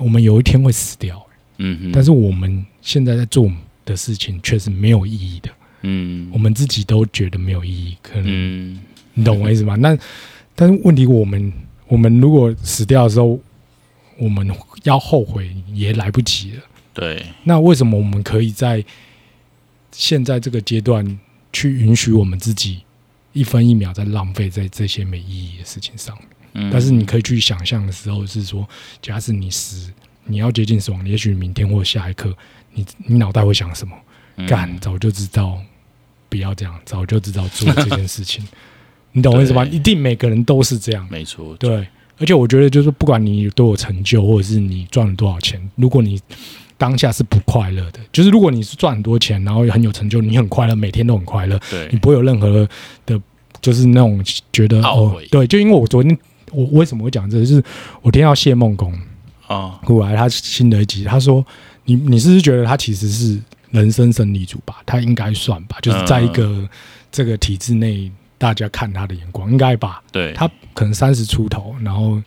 [0.00, 1.24] 我们有一天会死掉，
[1.58, 3.50] 嗯哼，但是我们现在在做
[3.84, 5.50] 的事情却是没有意义的，
[5.82, 8.80] 嗯我们自己都觉得没有意义，可能嗯
[9.14, 9.76] 你懂我意思吗？
[9.76, 9.96] 那
[10.54, 11.52] 但是问题，我们
[11.88, 13.38] 我们如果死掉的时候，
[14.18, 14.50] 我们
[14.84, 16.62] 要后悔也来不及了。
[16.92, 18.84] 对，那为什么我们可以在
[19.92, 21.18] 现在这个阶段
[21.52, 22.80] 去允许我们自己
[23.32, 26.26] 一分一秒在浪费在这些没意义的事情上面？
[26.54, 28.68] 嗯但是你可以去想象的时候是说，
[29.00, 29.92] 假使你死，
[30.24, 32.34] 你要接近死亡，也许明天或下一刻，
[32.74, 33.94] 你你脑袋会想什么？
[34.36, 35.58] 嗯干，早就知道
[36.28, 38.46] 不要这样，早就知道做这件事情。
[39.12, 39.64] 你懂我意思吗？
[39.66, 41.06] 一定每个人都是这样。
[41.10, 41.86] 没错，对，
[42.18, 46.20] 而且我觉得就是不管你有多有成就，或者是你赚了多少钱，如果你
[46.78, 52.66] 当下是不快乐的，就是如果你是赚很多钱，然后很有成就，你很快乐，每天都很快乐，对你，不会有任何
[53.04, 53.20] 的，
[53.60, 56.16] 就是那种觉得哦，对，就因为我昨天
[56.52, 57.62] 我为什么会讲这个，就是
[58.02, 58.92] 我听到谢梦工
[59.48, 61.44] 哦，过来他新的一集，他说
[61.84, 63.40] 你你是不是觉得他其实是
[63.70, 64.76] 人生胜利组吧？
[64.86, 66.68] 他应该算吧，就是在一个、嗯
[67.12, 70.00] 这个体制内，大家看他的眼光应该吧？
[70.12, 72.22] 对，他可能三十出头，然后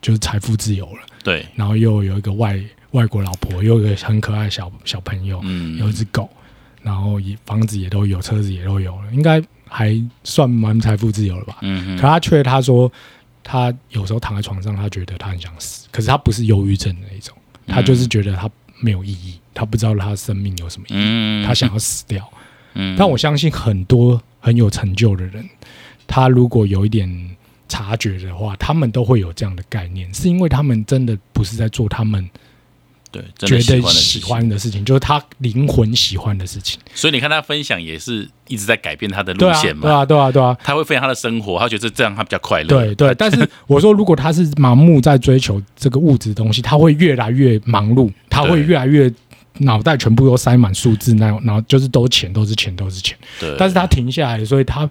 [0.00, 2.58] 就是财富自由了，对，然后又有一个外
[2.92, 6.30] 外国老婆，又有一个很可爱的小小朋友，嗯，有一只狗，
[6.80, 9.94] 然后也房子也都有，车子也都有了，应该还
[10.24, 11.58] 算蛮财富自由了吧？
[11.60, 12.90] 嗯哼，可他却他说，
[13.42, 17.36] 他有时候躺在床上，他觉得他很想死，可是他不是忧郁症的那一种，
[17.66, 22.28] 他就是觉得他没有意义，他不知道他的生命有什么意义，嗯，他想要死掉。
[22.74, 25.48] 嗯，但我相信很多很有成就的人，
[26.06, 27.36] 他如果有一点
[27.68, 32.28] 察觉的话，他们都会有这样的概念，是因为他们真的不是在做他们
[33.12, 36.80] 对，真觉得喜欢的事情就是他灵魂喜欢的事情。
[36.94, 40.56] 所以你看他分享也是一直在改变他的路线嘛，对啊，对啊，对啊。
[40.64, 49.12] 他会分享他的生活，他觉得这样他比较快乐，对对， 但是我说，如果他是盲目在追求这个物质的东西，他会越来越忙碌，他会越来越
[49.58, 53.16] 脑袋全部都塞满数字那种，然后就是都钱，都是钱，都是钱。
[53.38, 54.88] 对，但是他停下来，所以他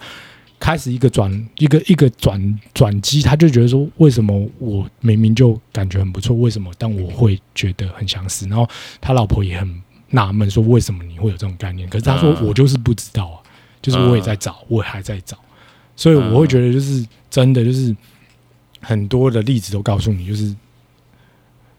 [0.61, 8.47] 开始一个转一个一个转转机，他就觉得说，为什么我明明就感觉很不错，为什么但我会觉得很想死？
[8.47, 8.69] 然后
[9.01, 9.81] 他老婆也很
[10.11, 11.89] 纳闷，说为什么你会有这种概念？
[11.89, 13.41] 可是他说嗯我就是不知道啊，
[13.81, 15.35] 就是我也在找，我还在找，
[15.95, 17.95] 所以我会觉得就是真的就是
[18.81, 20.55] 很多的例子都告诉你，就是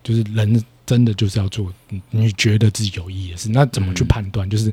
[0.03, 4.51] 就是人真的就是要做你你觉得自己有意义的事，那怎么去嗯判断？
[4.51, 4.73] 就是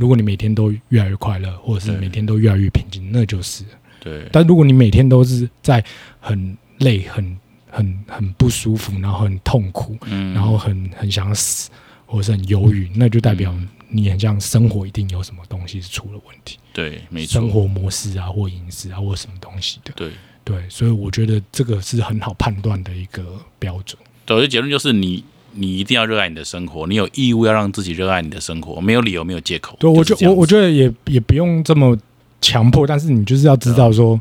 [0.00, 3.62] 如果你每天都越来越快乐，或者是每天都越来越平静，那就是。
[4.00, 5.84] 对，但如果你每天都是在
[6.18, 7.38] 很累、很
[7.70, 11.70] 很很不舒服，然后很痛苦，嗯，然后很很想死，
[12.06, 19.92] 或者是很忧郁，那就代表嗯你很像生活一定有什么东西是出了问题，对，没错，生活模式啊，或饮食啊，或什么东西的。
[19.94, 20.10] 对。
[20.42, 24.00] 对，所以我觉得这个是很好判断的一个标准。
[24.24, 25.22] 对，结论就是你，
[25.52, 29.76] 你一定要热爱你的生活，你有义务要让自己热爱你的生活，没有理由，没有借口。
[29.80, 31.96] 对，我觉我我觉得也也不用这么
[32.40, 34.20] 强迫，但是你就是要知道说，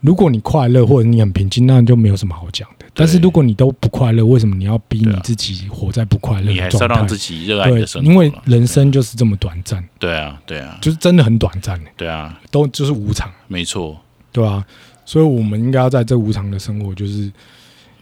[0.00, 2.86] 如果你快乐或者你很平静，那就没有什么好讲的。
[2.94, 6.68] 但是如果你都不快乐，为什么你要逼你自己活在不快乐你还？
[6.68, 13.96] 是要让自己热爱你对的生，活，因为人生就是这么短暂，对啊，对啊，就是真的很短暂，对啊，都就是无常，没错，
[14.32, 14.64] 对啊、
[15.04, 17.30] 所以我们应该要在这无常的生活，就是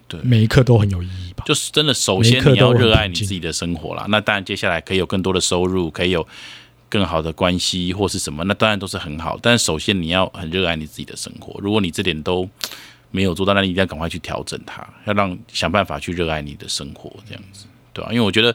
[0.08, 1.44] 对每一刻都很有意义吧。
[1.46, 4.06] 就是真的，首先你要热爱你自己的生活啦。
[4.08, 6.26] 那当然，接下来可以有更多的收入，可以有
[6.88, 9.38] 更好的关系或是什么，那当然都是很好。
[9.42, 11.58] 但首先你要很热爱你自己的生活。
[11.60, 12.48] 如果你这点都
[13.10, 17.66] 没有做到，那你一定要赶快去调整它，要让想办法去热爱你的生活，这样子。
[17.92, 18.54] 对吧、因为我觉得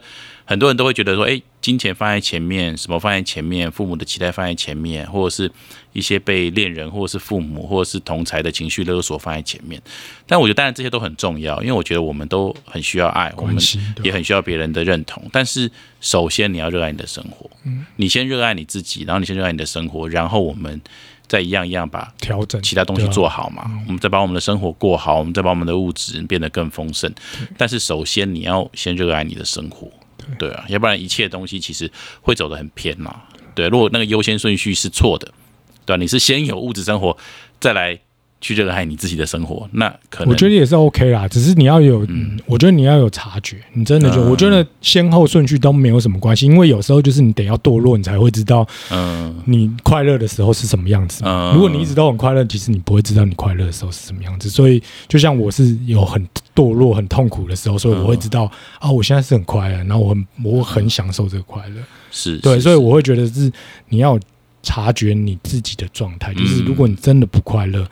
[0.51, 5.49] 很多人都会觉得说，哎，金钱放在前面，什么放在前面，父母的期待放在前面，或者是
[5.93, 9.81] 一些被恋人，或者是父母，或者是同才的情绪勒索放在前面。
[10.27, 13.55] 但我觉得当然这些都很重要，因为我觉得我们都很需要爱，我们
[14.03, 15.23] 也很需要别人的认同。
[15.31, 15.71] 但是
[16.01, 17.85] 首先你要热爱你的生活，嗯。
[17.95, 20.81] 你先热爱你自己，然后你先热爱你的生活，然后我们
[21.27, 27.09] 再一样一样把调整其他东西做好嘛，我们再把我们的生活过好，我们再把我们的物质变得更丰盛。
[27.57, 29.89] 但是首先你要先热爱你的生活，
[30.37, 33.21] 对啊，要不然一切东西其实会走得很偏嘛。
[33.53, 35.31] 对，如果那个优先顺序是错的，
[35.85, 37.17] 对、你是先有物质生活，
[37.59, 37.99] 再来
[38.41, 44.29] 去热爱你自己的生活，那可能我觉得也是 OK 啦，只是你要有，嗯，我觉得你要有察觉，你真的就，嗯。
[44.31, 49.33] 我觉得先后顺序都没有什么关系，因为有时候就是你得要堕落，你才会知道嗯。
[49.45, 51.21] 你快乐的时候是什么样子。
[51.23, 51.53] 嗯。
[51.53, 54.49] 如果你一直都很快乐，其实你不会知道你快乐的时候是什么样子。
[54.49, 61.75] 所以，就像我是有很堕落、很痛苦的时候，所以我会知道啊，我现在是很快乐，然后我很我很享受这个快乐。
[62.09, 63.51] 是对，所以我会觉得是
[63.89, 64.19] 你要
[64.63, 66.65] 察觉你自己的状态，就是嗯。
[66.65, 67.87] 如果你真的不快乐，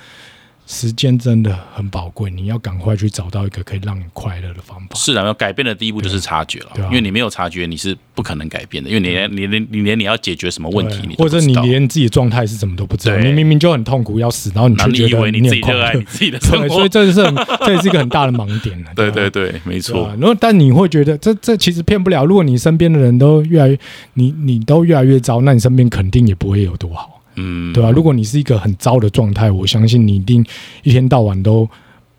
[0.71, 4.89] 时间真的很宝贵，你要赶快去找到一个可以让你快乐的方法。
[4.93, 16.03] 是啊，要改变的第一步就是察觉了，因为你没有察觉，你是不可能改变的，因为你连你连你连你要解决什么问题你或者你连自己的状态是什么都不知道，你明明就很痛苦要死，然后你却觉得 你以为你自很快乐己热爱你。
[16.03, 18.91] 自己的生对，活，所以这是很这也是一个很大的盲点了。
[18.95, 22.23] 对吧对对，没错啊，，然后但你会觉得这这其实骗不了。
[22.23, 23.79] 如果你身边的人都越来越
[24.13, 27.18] 你你都越来越糟，那你身边肯定也不会有多好。
[27.39, 30.45] 嗯，对吧、如果你是一个很糟的状态，我相信你一定
[30.83, 31.67] 一天到晚都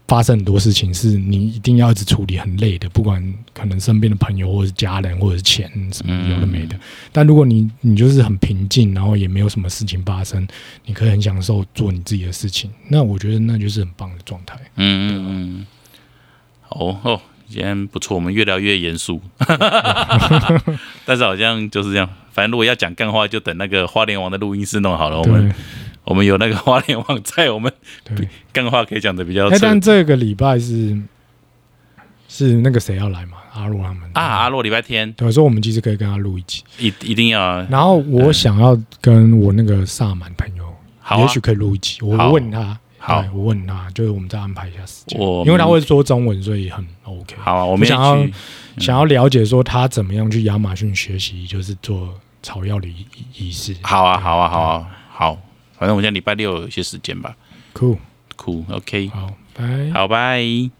[0.08, 2.88] 发生很多事情，是你一定要一直处理，很累的。
[2.90, 6.76] 不管可能身边的朋友，或者是家人，或者是钱什么嗯有的没的。
[7.12, 10.46] 但如果你你就是很平静，然后也没有什么事情发生，
[10.84, 14.56] 你可以很享受做你自己的事情，那我觉得那就是很棒的状态。
[14.74, 15.66] 嗯嗯嗯，
[16.62, 19.20] 好哦，今天不错，我们越聊越严肃，
[21.06, 22.08] 但是好像就是这样。
[22.32, 25.54] 反正如果要讲干话，就等那个花莲王的录音室弄好了，我们
[26.04, 27.72] 我们有那个花莲王在，我们
[28.04, 28.28] 对。
[28.52, 30.96] 干话可以讲的比较哎，彻但这个礼拜是
[32.28, 33.38] 是那个谁要来嘛？
[33.52, 34.22] 阿洛他们啊。
[34.22, 36.62] 阿洛礼拜天对，所以我们其实可以跟他录一集。
[36.78, 40.72] 一一定要啊然后我想要跟我那个萨满朋友，
[41.18, 41.98] 也许可以录一集。
[42.00, 45.18] 我问他，好我问他，就是我们再安排一下时间。
[45.18, 47.34] 因为他会说中文，所以很 OK。
[47.38, 48.32] 好啊，我们想要去
[48.78, 53.74] 想要了解说他怎么样去亚马逊学习，就是做草药的仪仪式。
[53.82, 55.34] 好啊，好啊，好啊，好，
[55.78, 57.34] 反正我们现在礼拜六有一些时间吧。
[57.72, 57.98] 酷，
[58.36, 59.90] 酷，OK，好，拜。
[59.92, 60.70] 好，拜。